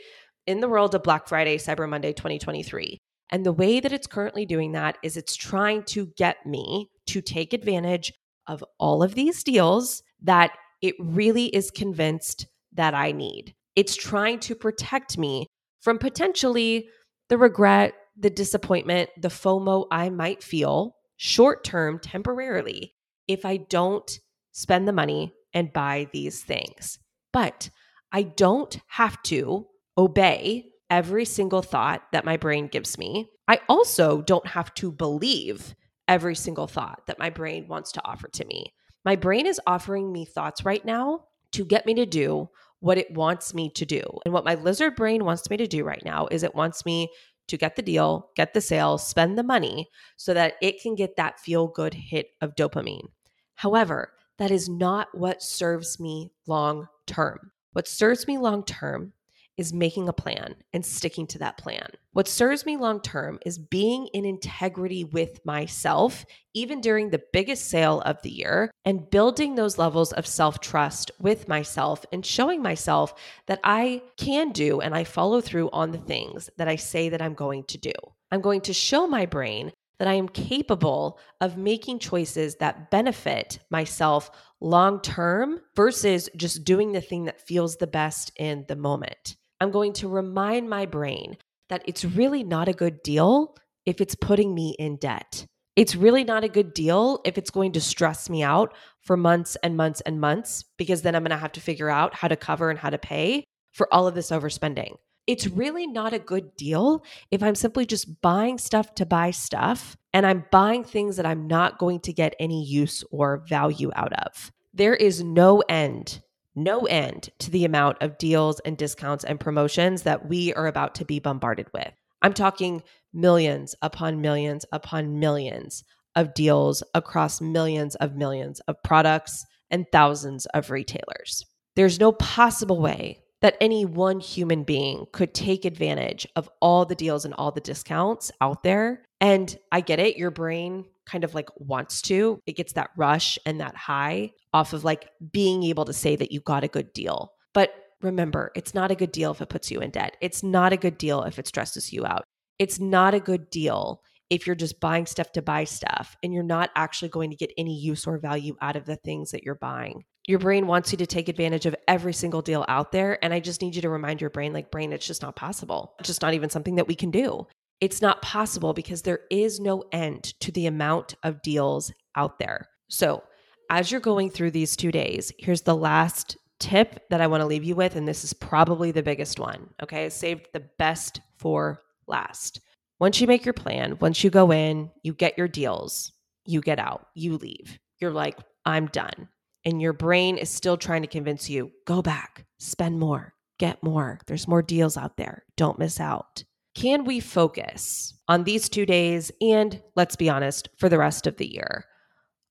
In 0.46 0.60
the 0.60 0.70
world 0.70 0.94
of 0.94 1.04
Black 1.04 1.28
Friday, 1.28 1.58
Cyber 1.58 1.88
Monday 1.88 2.12
2023. 2.12 2.98
And 3.32 3.46
the 3.46 3.54
way 3.54 3.80
that 3.80 3.94
it's 3.94 4.08
currently 4.08 4.46
doing 4.46 4.74
that 4.74 4.98
is 5.02 5.18
it's 5.18 5.36
trying 5.36 5.84
to 5.84 6.08
get 6.18 6.46
me 6.46 6.90
to 7.08 7.22
take 7.22 7.54
advantage 7.54 8.14
of 8.48 8.64
all 8.78 9.02
of 9.02 9.16
these 9.16 9.44
deals 9.44 10.04
that 10.22 10.52
it 10.82 10.96
really 11.00 11.46
is 11.48 11.72
convinced 11.72 12.46
that 12.74 12.94
I 12.94 13.12
need. 13.12 13.56
It's 13.76 13.96
trying 13.96 14.40
to 14.40 14.56
protect 14.56 15.18
me 15.18 15.48
from 15.82 16.00
potentially 16.00 16.88
the 17.30 17.38
regret, 17.38 17.94
the 18.18 18.30
disappointment, 18.30 19.10
the 19.18 19.28
FOMO 19.28 19.88
I 19.92 20.10
might 20.10 20.44
feel 20.44 20.96
short 21.18 21.64
term, 21.64 22.00
temporarily, 22.00 22.94
if 23.28 23.46
I 23.46 23.58
don't 23.58 24.20
spend 24.52 24.88
the 24.88 24.94
money 24.94 25.34
and 25.54 25.74
buy 25.74 26.08
these 26.14 26.44
things. 26.44 27.00
But 27.34 27.70
I 28.12 28.24
don't 28.24 28.80
have 28.88 29.22
to 29.24 29.68
obey 29.98 30.70
every 30.90 31.26
single 31.26 31.62
thought 31.62 32.04
that 32.12 32.26
my 32.26 32.38
brain 32.38 32.68
gives 32.68 32.98
me. 32.98 33.30
I 33.48 33.60
also 33.68 34.22
don't 34.22 34.48
have 34.48 34.74
to 34.76 34.92
believe 34.92 35.76
every 36.08 36.36
single 36.36 36.68
thought 36.68 37.08
that 37.08 37.20
my 37.20 37.30
brain 37.30 37.68
wants 37.68 37.92
to 37.94 38.02
offer 38.06 38.28
to 38.30 38.46
me. 38.46 38.74
My 39.04 39.16
brain 39.16 39.46
is 39.46 39.60
offering 39.68 40.12
me 40.12 40.26
thoughts 40.26 40.64
right 40.64 40.84
now 40.86 41.26
to 41.52 41.66
get 41.66 41.86
me 41.86 41.94
to 41.96 42.06
do 42.06 42.50
what 42.86 43.00
it 43.00 43.12
wants 43.16 43.56
me 43.56 43.68
to 43.68 43.84
do. 43.84 44.04
And 44.26 44.32
what 44.32 44.46
my 44.46 44.54
lizard 44.54 44.96
brain 44.96 45.26
wants 45.26 45.50
me 45.50 45.58
to 45.58 45.66
do 45.66 45.84
right 45.84 46.04
now 46.06 46.28
is 46.30 46.44
it 46.44 46.54
wants 46.54 46.86
me 46.86 47.10
to 47.48 47.58
get 47.58 47.76
the 47.76 47.82
deal, 47.82 48.30
get 48.36 48.54
the 48.54 48.62
sale, 48.62 49.00
spend 49.00 49.40
the 49.40 49.44
money 49.44 49.90
so 50.18 50.36
that 50.36 50.54
it 50.62 50.80
can 50.84 50.94
get 50.94 51.16
that 51.16 51.40
feel 51.40 51.68
good 51.68 51.96
hit 51.96 52.28
of 52.42 52.54
dopamine. 52.54 53.08
However, 53.56 54.12
that 54.38 54.52
is 54.52 54.70
not 54.70 55.08
what 55.14 55.42
serves 55.42 56.00
me 56.00 56.32
long 56.46 56.86
term. 57.08 57.52
What 57.74 57.88
serves 57.88 58.28
me 58.28 58.38
long 58.38 58.64
term 58.64 59.14
is 59.58 59.74
making 59.74 60.10
a 60.10 60.14
plan 60.14 60.56
and 60.74 60.86
sticking 60.86 61.28
to 61.28 61.40
that 61.40 61.58
plan. 61.58 61.88
What 62.14 62.28
serves 62.28 62.66
me 62.66 62.78
long 62.78 63.02
term 63.02 63.40
is 63.46 63.58
being 63.58 64.08
in 64.08 64.26
integrity 64.26 65.04
with 65.04 65.46
myself, 65.46 66.26
even 66.54 66.82
during 66.82 67.10
the 67.10 67.24
biggest 67.34 67.70
sale 67.70 68.02
of 68.02 68.22
the 68.22 68.30
year, 68.30 68.72
and 68.86 69.10
building 69.10 69.56
those 69.56 69.78
levels 69.78 70.14
of 70.14 70.28
self 70.28 70.60
trust 70.60 71.12
with 71.20 71.48
myself 71.48 72.06
and 72.12 72.26
showing 72.26 72.62
myself 72.62 73.14
that 73.48 73.60
I 73.64 74.02
can 74.18 74.52
do 74.52 74.82
and 74.82 74.96
I 74.96 75.04
follow 75.04 75.42
through 75.42 75.70
on 75.72 75.92
the 75.92 75.98
things 75.98 76.50
that 76.58 76.68
I 76.68 76.76
say 76.76 77.10
that 77.10 77.22
I'm 77.22 77.34
going 77.34 77.64
to 77.66 77.78
do. 77.78 77.94
I'm 78.32 78.42
going 78.42 78.62
to 78.62 78.74
show 78.74 79.08
my 79.08 79.26
brain 79.26 79.72
that 79.98 80.08
I 80.08 80.14
am 80.14 80.28
capable 80.28 81.20
of 81.40 81.58
making 81.58 82.00
choices 82.00 82.56
that 82.56 82.92
benefit 82.92 83.60
myself 83.70 84.30
long 84.60 85.02
term 85.02 85.62
versus 85.76 86.30
just 86.36 86.64
doing 86.64 86.92
the 86.92 87.02
thing 87.02 87.26
that 87.26 87.46
feels 87.48 87.78
the 87.78 87.88
best 87.88 88.32
in 88.38 88.66
the 88.68 88.76
moment. 88.76 89.36
I'm 89.60 89.72
going 89.72 89.94
to 89.94 90.08
remind 90.08 90.70
my 90.70 90.86
brain 90.86 91.38
that 91.70 91.84
it's 91.88 92.06
really 92.06 92.44
not 92.44 92.68
a 92.68 92.74
good 92.74 93.02
deal 93.04 93.56
if 93.86 94.02
it's 94.02 94.16
putting 94.16 94.54
me 94.54 94.76
in 94.78 94.98
debt. 94.98 95.46
It's 95.76 95.96
really 95.96 96.24
not 96.24 96.44
a 96.44 96.50
good 96.50 96.74
deal 96.74 97.20
if 97.26 97.38
it's 97.38 97.50
going 97.50 97.74
to 97.74 97.82
stress 97.82 98.30
me 98.30 98.44
out 98.44 98.74
for 99.02 99.18
months 99.18 99.58
and 99.64 99.76
months 99.76 100.02
and 100.02 100.22
months, 100.22 100.64
because 100.78 101.02
then 101.02 101.16
I'm 101.16 101.24
going 101.24 101.32
to 101.32 101.38
have 101.38 101.52
to 101.54 101.62
figure 101.62 101.90
out 101.90 102.14
how 102.14 102.28
to 102.28 102.36
cover 102.36 102.70
and 102.70 102.80
how 102.80 102.90
to 102.90 102.98
pay 102.98 103.44
for 103.74 103.94
all 103.94 104.08
of 104.08 104.16
this 104.16 104.32
overspending. 104.32 104.96
It's 105.28 105.48
really 105.48 105.88
not 105.88 106.14
a 106.14 106.20
good 106.20 106.56
deal 106.56 107.04
if 107.32 107.42
I'm 107.42 107.56
simply 107.56 107.86
just 107.86 108.22
buying 108.22 108.58
stuff 108.58 108.94
to 108.96 109.06
buy 109.06 109.32
stuff 109.32 109.98
and 110.14 110.26
I'm 110.26 110.46
buying 110.52 110.84
things 110.84 111.18
that 111.18 111.26
I'm 111.26 111.48
not 111.48 111.80
going 111.80 112.00
to 112.02 112.14
get 112.14 112.36
any 112.40 112.64
use 112.64 113.04
or 113.12 113.44
value 113.50 113.92
out 113.96 114.14
of. 114.14 114.52
There 114.74 114.96
is 114.96 115.24
no 115.24 115.62
end 115.68 116.22
no 116.56 116.82
end 116.82 117.30
to 117.40 117.52
the 117.52 117.66
amount 117.66 117.98
of 118.02 118.18
deals 118.18 118.60
and 118.62 118.78
discounts 118.78 119.24
and 119.24 119.40
promotions 119.40 120.04
that 120.04 120.28
we 120.28 120.54
are 120.54 120.68
about 120.68 120.96
to 120.96 121.06
be 121.06 121.20
bombarded 121.20 121.68
with. 121.74 121.92
I'm 122.22 122.34
talking 122.34 122.82
millions 123.14 123.76
upon 123.82 124.22
millions 124.22 124.66
upon 124.72 125.20
millions 125.20 125.84
of 126.16 126.34
deals 126.34 126.82
across 126.94 127.42
millions 127.42 127.96
of 127.96 128.16
millions 128.16 128.62
of 128.62 128.82
products 128.84 129.46
and 129.70 129.86
thousands 129.92 130.46
of 130.48 130.72
retailers. 130.72 131.46
There's 131.76 132.00
no 132.00 132.14
possible 132.14 132.80
way 132.80 133.20
that 133.42 133.58
any 133.60 133.86
one 133.86 134.20
human 134.20 134.64
being 134.64 135.06
could 135.12 135.34
take 135.34 135.66
advantage 135.66 136.26
of 136.36 136.50
all 136.62 136.86
the 136.86 136.96
deals 136.96 137.26
and 137.26 137.34
all 137.34 137.52
the 137.52 137.60
discounts 137.60 138.32
out 138.42 138.64
there. 138.64 139.04
And 139.20 139.56
I 139.72 139.82
get 139.82 140.00
it, 140.00 140.18
your 140.18 140.32
brain 140.32 140.86
kind 141.06 141.24
of 141.24 141.34
like 141.36 141.50
wants 141.58 142.02
to. 142.04 142.42
It 142.46 142.56
gets 142.56 142.74
that 142.74 142.92
rush 142.98 143.38
and 143.46 143.60
that 143.60 143.76
high 143.76 144.32
off 144.54 144.74
of 144.74 144.84
like 144.84 145.10
being 145.32 145.64
able 145.64 145.86
to 145.86 145.94
say 145.94 146.16
that 146.16 146.32
you 146.32 146.40
got 146.42 146.64
a 146.64 146.70
good 146.70 146.94
deal. 146.94 147.34
But 147.54 147.74
remember, 148.02 148.52
it's 148.56 148.74
not 148.74 148.92
a 148.92 148.96
good 148.96 149.12
deal 149.12 149.32
if 149.32 149.42
it 149.42 149.50
puts 149.50 149.72
you 149.72 149.80
in 149.80 149.92
debt. 149.92 150.18
It's 150.22 150.44
not 150.44 150.74
a 150.74 150.78
good 150.78 150.98
deal 150.98 151.24
if 151.24 151.40
it 151.40 151.48
stresses 151.48 151.94
you 151.94 152.06
out. 152.06 152.24
It's 152.60 152.80
not 152.80 153.14
a 153.14 153.20
good 153.20 153.50
deal 153.50 154.02
if 154.30 154.48
you're 154.48 154.56
just 154.56 154.80
buying 154.80 155.06
stuff 155.06 155.32
to 155.34 155.42
buy 155.42 155.64
stuff 155.66 156.16
and 156.24 156.34
you're 156.34 156.44
not 156.44 156.72
actually 156.76 157.10
going 157.10 157.30
to 157.30 157.36
get 157.36 157.52
any 157.58 157.78
use 157.78 158.08
or 158.08 158.18
value 158.18 158.56
out 158.62 158.76
of 158.76 158.86
the 158.86 158.96
things 158.96 159.32
that 159.32 159.44
you're 159.44 159.56
buying. 159.56 160.04
Your 160.28 160.40
brain 160.40 160.66
wants 160.66 160.92
you 160.92 160.98
to 160.98 161.06
take 161.06 161.30
advantage 161.30 161.68
of 161.68 161.76
every 161.88 162.14
single 162.14 162.42
deal 162.42 162.66
out 162.68 162.92
there. 162.92 163.24
And 163.24 163.34
I 163.34 163.40
just 163.40 163.62
need 163.62 163.76
you 163.76 163.84
to 163.84 163.90
remind 163.90 164.22
your 164.22 164.32
brain, 164.32 164.54
like, 164.54 164.72
brain, 164.72 164.92
it's 164.92 165.06
just 165.06 165.22
not 165.22 165.36
possible. 165.36 165.94
It's 166.00 166.08
just 166.08 166.24
not 166.24 166.34
even 166.34 166.50
something 166.50 166.76
that 166.76 166.88
we 166.88 166.96
can 166.96 167.12
do. 167.12 167.46
It's 167.82 168.02
not 168.02 168.22
possible 168.22 168.74
because 168.74 169.02
there 169.02 169.22
is 169.30 169.60
no 169.60 169.84
end 169.92 170.24
to 170.40 170.52
the 170.52 170.68
amount 170.68 171.16
of 171.24 171.42
deals 171.42 171.92
out 172.16 172.40
there. 172.40 172.70
So, 172.88 173.24
as 173.70 173.92
you're 173.92 174.02
going 174.02 174.30
through 174.30 174.52
these 174.52 174.76
two 174.76 174.92
days, 174.92 175.32
here's 175.40 175.62
the 175.62 175.76
last 175.76 176.38
tip 176.60 177.00
that 177.10 177.22
I 177.22 177.28
want 177.28 177.42
to 177.42 177.48
leave 177.48 177.64
you 177.64 177.76
with. 177.76 177.96
And 177.96 178.08
this 178.08 178.24
is 178.24 178.34
probably 178.34 178.92
the 178.92 179.04
biggest 179.04 179.40
one. 179.40 179.70
Okay. 179.82 180.06
I 180.06 180.10
saved 180.10 180.48
the 180.54 180.64
best 180.78 181.20
for 181.38 181.82
last. 182.08 182.62
Once 183.00 183.20
you 183.20 183.28
make 183.28 183.44
your 183.44 183.54
plan, 183.54 183.98
once 184.00 184.24
you 184.24 184.30
go 184.30 184.52
in, 184.52 184.90
you 185.04 185.14
get 185.14 185.38
your 185.38 185.48
deals, 185.48 186.14
you 186.46 186.62
get 186.62 186.80
out, 186.80 187.08
you 187.14 187.38
leave. 187.38 187.78
You're 188.00 188.12
like, 188.12 188.38
I'm 188.66 188.88
done. 188.88 189.28
And 189.66 189.82
your 189.82 189.94
brain 189.94 190.38
is 190.38 190.50
still 190.50 190.78
trying 190.78 191.02
to 191.02 191.08
convince 191.08 191.50
you 191.50 191.72
go 191.86 192.02
back, 192.02 192.46
spend 192.60 193.00
more, 193.00 193.34
get 193.60 193.82
more. 193.84 194.20
There's 194.28 194.48
more 194.48 194.62
deals 194.62 194.96
out 194.96 195.18
there. 195.18 195.44
Don't 195.58 195.80
miss 195.80 196.00
out. 196.00 196.44
Can 196.76 197.06
we 197.06 197.22
focus 197.22 198.14
on 198.28 198.44
these 198.44 198.68
two 198.68 198.86
days 198.86 199.32
and, 199.42 199.82
let's 199.96 200.18
be 200.18 200.30
honest, 200.30 200.68
for 200.78 200.90
the 200.90 200.98
rest 200.98 201.26
of 201.26 201.38
the 201.38 201.48
year 201.48 201.86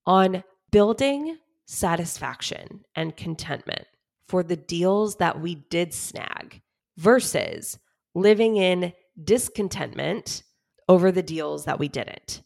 on 0.07 0.43
building 0.73 1.37
satisfaction 1.67 2.85
and 2.97 3.17
contentment 3.17 3.85
for 4.27 4.43
the 4.43 4.57
deals 4.57 5.17
that 5.17 5.41
we 5.41 5.57
did 5.69 5.93
snag 5.93 6.63
versus 6.97 7.79
living 8.15 8.57
in 8.57 8.95
discontentment 9.23 10.43
over 10.89 11.13
the 11.13 11.23
deals 11.23 11.67
that 11.67 11.79
we 11.79 11.89
didn't? 11.89 12.43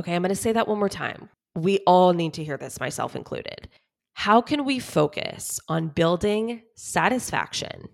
Okay, 0.00 0.16
I'm 0.16 0.22
going 0.22 0.30
to 0.30 0.34
say 0.34 0.52
that 0.52 0.66
one 0.66 0.78
more 0.78 0.88
time. 0.88 1.28
We 1.54 1.78
all 1.86 2.14
need 2.14 2.34
to 2.34 2.44
hear 2.44 2.56
this, 2.56 2.80
myself 2.80 3.14
included. 3.14 3.68
How 4.14 4.40
can 4.40 4.64
we 4.64 4.80
focus 4.80 5.60
on 5.68 5.88
building 5.88 6.62
satisfaction 6.74 7.88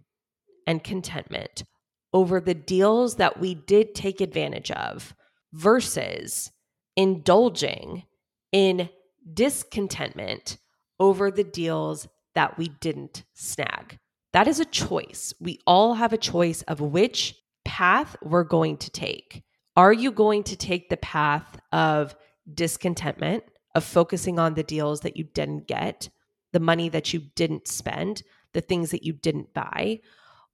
and 0.66 0.82
contentment 0.82 1.64
over 2.12 2.40
the 2.40 2.54
deals 2.54 3.16
that 3.16 3.38
we 3.38 3.54
did 3.54 3.94
take 3.94 4.20
advantage 4.20 4.70
of 4.70 5.14
versus 5.52 6.50
indulging 6.96 8.04
in 8.52 8.88
discontentment 9.34 10.58
over 10.98 11.30
the 11.30 11.44
deals 11.44 12.08
that 12.34 12.58
we 12.58 12.68
didn't 12.80 13.24
snag. 13.34 13.98
That 14.32 14.48
is 14.48 14.60
a 14.60 14.64
choice. 14.64 15.34
We 15.40 15.58
all 15.66 15.94
have 15.94 16.12
a 16.12 16.18
choice 16.18 16.62
of 16.62 16.80
which 16.80 17.34
path 17.64 18.16
we're 18.22 18.44
going 18.44 18.76
to 18.78 18.90
take. 18.90 19.42
Are 19.76 19.92
you 19.92 20.10
going 20.10 20.42
to 20.44 20.56
take 20.56 20.88
the 20.88 20.96
path 20.96 21.60
of 21.72 22.16
discontentment, 22.52 23.44
of 23.74 23.84
focusing 23.84 24.38
on 24.38 24.54
the 24.54 24.62
deals 24.62 25.00
that 25.00 25.16
you 25.16 25.24
didn't 25.24 25.66
get, 25.66 26.08
the 26.52 26.60
money 26.60 26.88
that 26.88 27.12
you 27.12 27.20
didn't 27.36 27.68
spend, 27.68 28.22
the 28.54 28.60
things 28.60 28.90
that 28.90 29.04
you 29.04 29.12
didn't 29.12 29.54
buy? 29.54 30.00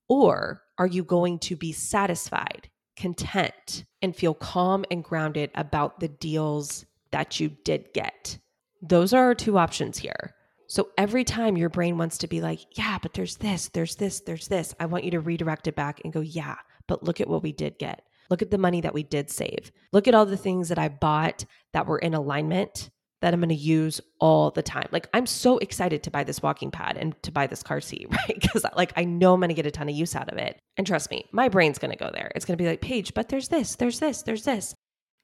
Or 0.08 0.62
are 0.78 0.86
you 0.86 1.04
going 1.04 1.38
to 1.40 1.56
be 1.56 1.72
satisfied, 1.72 2.68
content, 2.96 3.84
and 4.02 4.14
feel 4.14 4.34
calm 4.34 4.84
and 4.90 5.02
grounded 5.02 5.50
about 5.54 6.00
the 6.00 6.08
deals 6.08 6.84
that 7.10 7.40
you 7.40 7.50
did 7.64 7.92
get? 7.94 8.38
Those 8.82 9.12
are 9.12 9.24
our 9.24 9.34
two 9.34 9.56
options 9.56 9.98
here. 9.98 10.34
So 10.66 10.88
every 10.98 11.24
time 11.24 11.56
your 11.56 11.68
brain 11.68 11.98
wants 11.98 12.18
to 12.18 12.26
be 12.26 12.40
like, 12.40 12.60
yeah, 12.76 12.98
but 13.00 13.14
there's 13.14 13.36
this, 13.36 13.68
there's 13.68 13.96
this, 13.96 14.20
there's 14.20 14.48
this, 14.48 14.74
I 14.80 14.86
want 14.86 15.04
you 15.04 15.10
to 15.12 15.20
redirect 15.20 15.68
it 15.68 15.76
back 15.76 16.00
and 16.04 16.12
go, 16.12 16.20
yeah, 16.20 16.56
but 16.86 17.02
look 17.02 17.20
at 17.20 17.28
what 17.28 17.42
we 17.42 17.52
did 17.52 17.78
get. 17.78 18.02
Look 18.30 18.42
at 18.42 18.50
the 18.50 18.58
money 18.58 18.80
that 18.80 18.94
we 18.94 19.02
did 19.02 19.30
save. 19.30 19.70
Look 19.92 20.08
at 20.08 20.14
all 20.14 20.26
the 20.26 20.36
things 20.36 20.68
that 20.70 20.78
I 20.78 20.88
bought 20.88 21.44
that 21.72 21.86
were 21.86 21.98
in 21.98 22.14
alignment 22.14 22.90
that 23.24 23.32
I'm 23.32 23.40
going 23.40 23.48
to 23.48 23.54
use 23.54 24.02
all 24.20 24.50
the 24.50 24.62
time. 24.62 24.86
Like 24.92 25.08
I'm 25.14 25.24
so 25.24 25.56
excited 25.56 26.02
to 26.02 26.10
buy 26.10 26.24
this 26.24 26.42
walking 26.42 26.70
pad 26.70 26.98
and 26.98 27.20
to 27.22 27.32
buy 27.32 27.46
this 27.46 27.62
car 27.62 27.80
seat, 27.80 28.06
right? 28.10 28.38
Because 28.38 28.66
like 28.76 28.92
I 28.96 29.04
know 29.04 29.32
I'm 29.32 29.40
going 29.40 29.48
to 29.48 29.54
get 29.54 29.64
a 29.64 29.70
ton 29.70 29.88
of 29.88 29.94
use 29.94 30.14
out 30.14 30.30
of 30.30 30.36
it. 30.36 30.58
And 30.76 30.86
trust 30.86 31.10
me, 31.10 31.24
my 31.32 31.48
brain's 31.48 31.78
going 31.78 31.90
to 31.90 31.96
go 31.96 32.10
there. 32.12 32.30
It's 32.34 32.44
going 32.44 32.58
to 32.58 32.62
be 32.62 32.68
like, 32.68 32.82
Paige, 32.82 33.14
but 33.14 33.30
there's 33.30 33.48
this, 33.48 33.76
there's 33.76 33.98
this, 33.98 34.20
there's 34.24 34.44
this. 34.44 34.74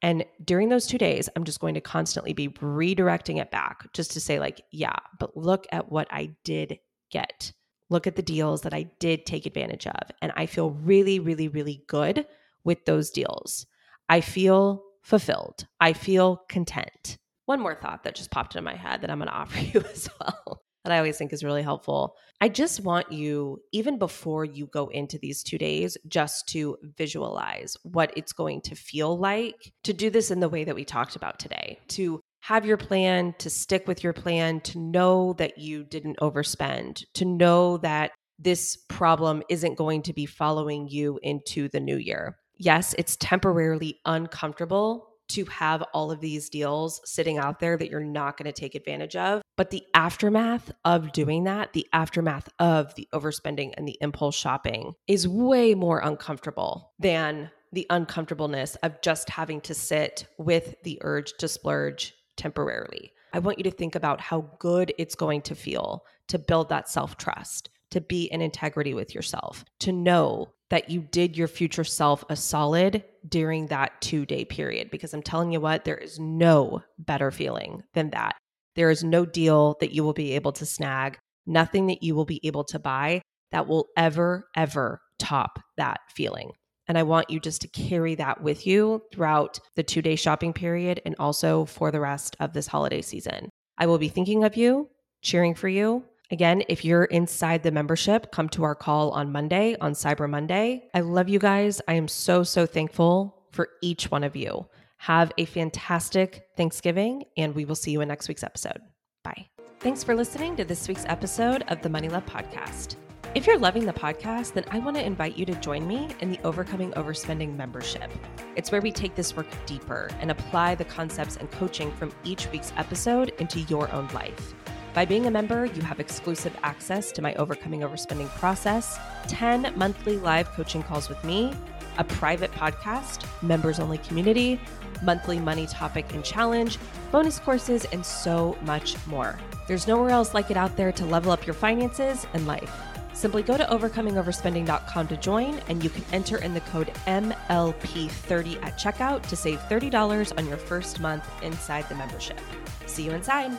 And 0.00 0.24
during 0.42 0.70
those 0.70 0.86
two 0.86 0.96
days, 0.96 1.28
I'm 1.36 1.44
just 1.44 1.60
going 1.60 1.74
to 1.74 1.82
constantly 1.82 2.32
be 2.32 2.48
redirecting 2.48 3.38
it 3.38 3.50
back 3.50 3.92
just 3.92 4.12
to 4.12 4.20
say, 4.20 4.40
like, 4.40 4.62
yeah, 4.72 4.96
but 5.18 5.36
look 5.36 5.66
at 5.70 5.92
what 5.92 6.08
I 6.10 6.34
did 6.42 6.78
get. 7.10 7.52
look 7.90 8.06
at 8.06 8.16
the 8.16 8.22
deals 8.22 8.62
that 8.62 8.72
I 8.72 8.84
did 8.98 9.26
take 9.26 9.44
advantage 9.44 9.86
of. 9.86 10.10
And 10.22 10.32
I 10.36 10.46
feel 10.46 10.70
really, 10.70 11.20
really, 11.20 11.48
really 11.48 11.84
good 11.86 12.24
with 12.64 12.86
those 12.86 13.10
deals. 13.10 13.66
I 14.08 14.22
feel 14.22 14.82
fulfilled. 15.02 15.66
I 15.80 15.92
feel 15.92 16.42
content. 16.48 17.18
One 17.50 17.58
more 17.58 17.74
thought 17.74 18.04
that 18.04 18.14
just 18.14 18.30
popped 18.30 18.54
into 18.54 18.62
my 18.62 18.76
head 18.76 19.00
that 19.00 19.10
I'm 19.10 19.18
going 19.18 19.26
to 19.28 19.34
offer 19.34 19.58
you 19.58 19.82
as 19.92 20.08
well, 20.20 20.62
that 20.84 20.92
I 20.92 20.98
always 20.98 21.18
think 21.18 21.32
is 21.32 21.42
really 21.42 21.64
helpful. 21.64 22.14
I 22.40 22.48
just 22.48 22.84
want 22.84 23.10
you, 23.10 23.58
even 23.72 23.98
before 23.98 24.44
you 24.44 24.68
go 24.68 24.86
into 24.86 25.18
these 25.20 25.42
two 25.42 25.58
days, 25.58 25.98
just 26.06 26.46
to 26.50 26.76
visualize 26.96 27.76
what 27.82 28.12
it's 28.16 28.32
going 28.32 28.60
to 28.66 28.76
feel 28.76 29.18
like 29.18 29.72
to 29.82 29.92
do 29.92 30.10
this 30.10 30.30
in 30.30 30.38
the 30.38 30.48
way 30.48 30.62
that 30.62 30.76
we 30.76 30.84
talked 30.84 31.16
about 31.16 31.40
today, 31.40 31.80
to 31.88 32.20
have 32.42 32.64
your 32.64 32.76
plan, 32.76 33.34
to 33.38 33.50
stick 33.50 33.88
with 33.88 34.04
your 34.04 34.12
plan, 34.12 34.60
to 34.60 34.78
know 34.78 35.32
that 35.38 35.58
you 35.58 35.82
didn't 35.82 36.20
overspend, 36.20 37.02
to 37.14 37.24
know 37.24 37.78
that 37.78 38.12
this 38.38 38.76
problem 38.88 39.42
isn't 39.48 39.76
going 39.76 40.02
to 40.02 40.12
be 40.12 40.24
following 40.24 40.86
you 40.88 41.18
into 41.24 41.68
the 41.70 41.80
new 41.80 41.96
year. 41.96 42.36
Yes, 42.58 42.94
it's 42.96 43.16
temporarily 43.16 43.98
uncomfortable 44.04 45.09
to 45.30 45.44
have 45.46 45.82
all 45.94 46.10
of 46.10 46.20
these 46.20 46.48
deals 46.48 47.00
sitting 47.04 47.38
out 47.38 47.60
there 47.60 47.76
that 47.76 47.90
you're 47.90 48.00
not 48.00 48.36
going 48.36 48.52
to 48.52 48.52
take 48.52 48.74
advantage 48.74 49.16
of. 49.16 49.42
But 49.56 49.70
the 49.70 49.84
aftermath 49.94 50.72
of 50.84 51.12
doing 51.12 51.44
that, 51.44 51.72
the 51.72 51.86
aftermath 51.92 52.48
of 52.58 52.94
the 52.94 53.08
overspending 53.12 53.72
and 53.76 53.86
the 53.86 53.98
impulse 54.00 54.36
shopping 54.36 54.94
is 55.06 55.28
way 55.28 55.74
more 55.74 56.00
uncomfortable 56.00 56.92
than 56.98 57.50
the 57.72 57.86
uncomfortableness 57.90 58.76
of 58.76 59.00
just 59.00 59.30
having 59.30 59.60
to 59.62 59.74
sit 59.74 60.26
with 60.38 60.74
the 60.82 60.98
urge 61.02 61.32
to 61.38 61.48
splurge 61.48 62.14
temporarily. 62.36 63.12
I 63.32 63.38
want 63.38 63.58
you 63.58 63.64
to 63.64 63.70
think 63.70 63.94
about 63.94 64.20
how 64.20 64.50
good 64.58 64.92
it's 64.98 65.14
going 65.14 65.42
to 65.42 65.54
feel 65.54 66.04
to 66.28 66.38
build 66.38 66.68
that 66.70 66.88
self 66.88 67.16
trust, 67.16 67.70
to 67.90 68.00
be 68.00 68.24
in 68.24 68.40
integrity 68.40 68.94
with 68.94 69.14
yourself, 69.14 69.64
to 69.80 69.92
know 69.92 70.52
that 70.70 70.88
you 70.88 71.00
did 71.00 71.36
your 71.36 71.48
future 71.48 71.84
self 71.84 72.24
a 72.30 72.36
solid 72.36 73.04
during 73.28 73.66
that 73.66 74.00
two 74.00 74.24
day 74.24 74.44
period. 74.44 74.90
Because 74.90 75.12
I'm 75.12 75.22
telling 75.22 75.52
you 75.52 75.60
what, 75.60 75.84
there 75.84 75.98
is 75.98 76.18
no 76.18 76.82
better 76.98 77.30
feeling 77.30 77.82
than 77.94 78.10
that. 78.10 78.36
There 78.76 78.90
is 78.90 79.02
no 79.02 79.26
deal 79.26 79.76
that 79.80 79.92
you 79.92 80.04
will 80.04 80.12
be 80.12 80.32
able 80.32 80.52
to 80.52 80.66
snag, 80.66 81.18
nothing 81.46 81.86
that 81.88 82.02
you 82.02 82.14
will 82.14 82.24
be 82.24 82.40
able 82.44 82.64
to 82.64 82.78
buy 82.78 83.22
that 83.50 83.66
will 83.66 83.88
ever, 83.96 84.46
ever 84.54 85.00
top 85.18 85.58
that 85.76 86.00
feeling. 86.14 86.52
And 86.86 86.96
I 86.98 87.02
want 87.02 87.30
you 87.30 87.38
just 87.38 87.60
to 87.62 87.68
carry 87.68 88.14
that 88.16 88.42
with 88.42 88.66
you 88.66 89.02
throughout 89.12 89.60
the 89.76 89.82
two 89.82 90.02
day 90.02 90.16
shopping 90.16 90.52
period 90.52 91.00
and 91.04 91.14
also 91.18 91.64
for 91.64 91.90
the 91.90 92.00
rest 92.00 92.36
of 92.40 92.52
this 92.52 92.66
holiday 92.66 93.02
season. 93.02 93.48
I 93.78 93.86
will 93.86 93.98
be 93.98 94.08
thinking 94.08 94.44
of 94.44 94.56
you, 94.56 94.88
cheering 95.22 95.54
for 95.54 95.68
you, 95.68 96.04
Again, 96.32 96.62
if 96.68 96.84
you're 96.84 97.04
inside 97.04 97.64
the 97.64 97.72
membership, 97.72 98.30
come 98.30 98.48
to 98.50 98.62
our 98.62 98.76
call 98.76 99.10
on 99.10 99.32
Monday, 99.32 99.76
on 99.80 99.92
Cyber 99.94 100.30
Monday. 100.30 100.88
I 100.94 101.00
love 101.00 101.28
you 101.28 101.40
guys. 101.40 101.80
I 101.88 101.94
am 101.94 102.06
so, 102.06 102.44
so 102.44 102.66
thankful 102.66 103.36
for 103.50 103.68
each 103.82 104.12
one 104.12 104.22
of 104.22 104.36
you. 104.36 104.66
Have 104.98 105.32
a 105.38 105.44
fantastic 105.44 106.46
Thanksgiving, 106.56 107.24
and 107.36 107.54
we 107.54 107.64
will 107.64 107.74
see 107.74 107.90
you 107.90 108.00
in 108.00 108.08
next 108.08 108.28
week's 108.28 108.44
episode. 108.44 108.78
Bye. 109.24 109.46
Thanks 109.80 110.04
for 110.04 110.14
listening 110.14 110.54
to 110.56 110.64
this 110.64 110.86
week's 110.86 111.04
episode 111.06 111.64
of 111.66 111.82
the 111.82 111.88
Money 111.88 112.08
Love 112.08 112.26
Podcast. 112.26 112.94
If 113.34 113.46
you're 113.46 113.58
loving 113.58 113.86
the 113.86 113.92
podcast, 113.92 114.52
then 114.52 114.64
I 114.70 114.78
want 114.78 114.96
to 114.98 115.04
invite 115.04 115.36
you 115.36 115.44
to 115.46 115.54
join 115.54 115.86
me 115.86 116.08
in 116.20 116.30
the 116.30 116.38
Overcoming 116.44 116.92
Overspending 116.92 117.56
membership. 117.56 118.10
It's 118.56 118.70
where 118.70 118.80
we 118.80 118.92
take 118.92 119.14
this 119.14 119.36
work 119.36 119.46
deeper 119.66 120.10
and 120.20 120.30
apply 120.30 120.74
the 120.74 120.84
concepts 120.84 121.36
and 121.36 121.50
coaching 121.50 121.90
from 121.92 122.12
each 122.22 122.50
week's 122.50 122.72
episode 122.76 123.32
into 123.38 123.60
your 123.62 123.90
own 123.92 124.08
life. 124.08 124.54
By 124.92 125.04
being 125.04 125.26
a 125.26 125.30
member, 125.30 125.66
you 125.66 125.82
have 125.82 126.00
exclusive 126.00 126.56
access 126.64 127.12
to 127.12 127.22
my 127.22 127.32
Overcoming 127.34 127.80
Overspending 127.80 128.28
process, 128.30 128.98
10 129.28 129.72
monthly 129.76 130.16
live 130.18 130.48
coaching 130.50 130.82
calls 130.82 131.08
with 131.08 131.22
me, 131.22 131.52
a 131.98 132.02
private 132.02 132.50
podcast, 132.50 133.24
members 133.40 133.78
only 133.78 133.98
community, 133.98 134.60
monthly 135.02 135.38
money 135.38 135.66
topic 135.66 136.12
and 136.12 136.24
challenge, 136.24 136.78
bonus 137.12 137.38
courses, 137.38 137.84
and 137.92 138.04
so 138.04 138.58
much 138.62 138.96
more. 139.06 139.38
There's 139.68 139.86
nowhere 139.86 140.10
else 140.10 140.34
like 140.34 140.50
it 140.50 140.56
out 140.56 140.76
there 140.76 140.90
to 140.90 141.04
level 141.04 141.30
up 141.30 141.46
your 141.46 141.54
finances 141.54 142.26
and 142.34 142.46
life. 142.48 142.72
Simply 143.12 143.44
go 143.44 143.56
to 143.56 143.64
overcomingoverspending.com 143.64 145.08
to 145.08 145.16
join, 145.18 145.60
and 145.68 145.84
you 145.84 145.90
can 145.90 146.04
enter 146.12 146.38
in 146.38 146.52
the 146.52 146.60
code 146.62 146.88
MLP30 147.06 148.64
at 148.64 148.78
checkout 148.78 149.22
to 149.28 149.36
save 149.36 149.60
$30 149.60 150.36
on 150.36 150.48
your 150.48 150.56
first 150.56 150.98
month 150.98 151.28
inside 151.42 151.88
the 151.88 151.94
membership. 151.94 152.40
See 152.86 153.04
you 153.04 153.12
inside. 153.12 153.56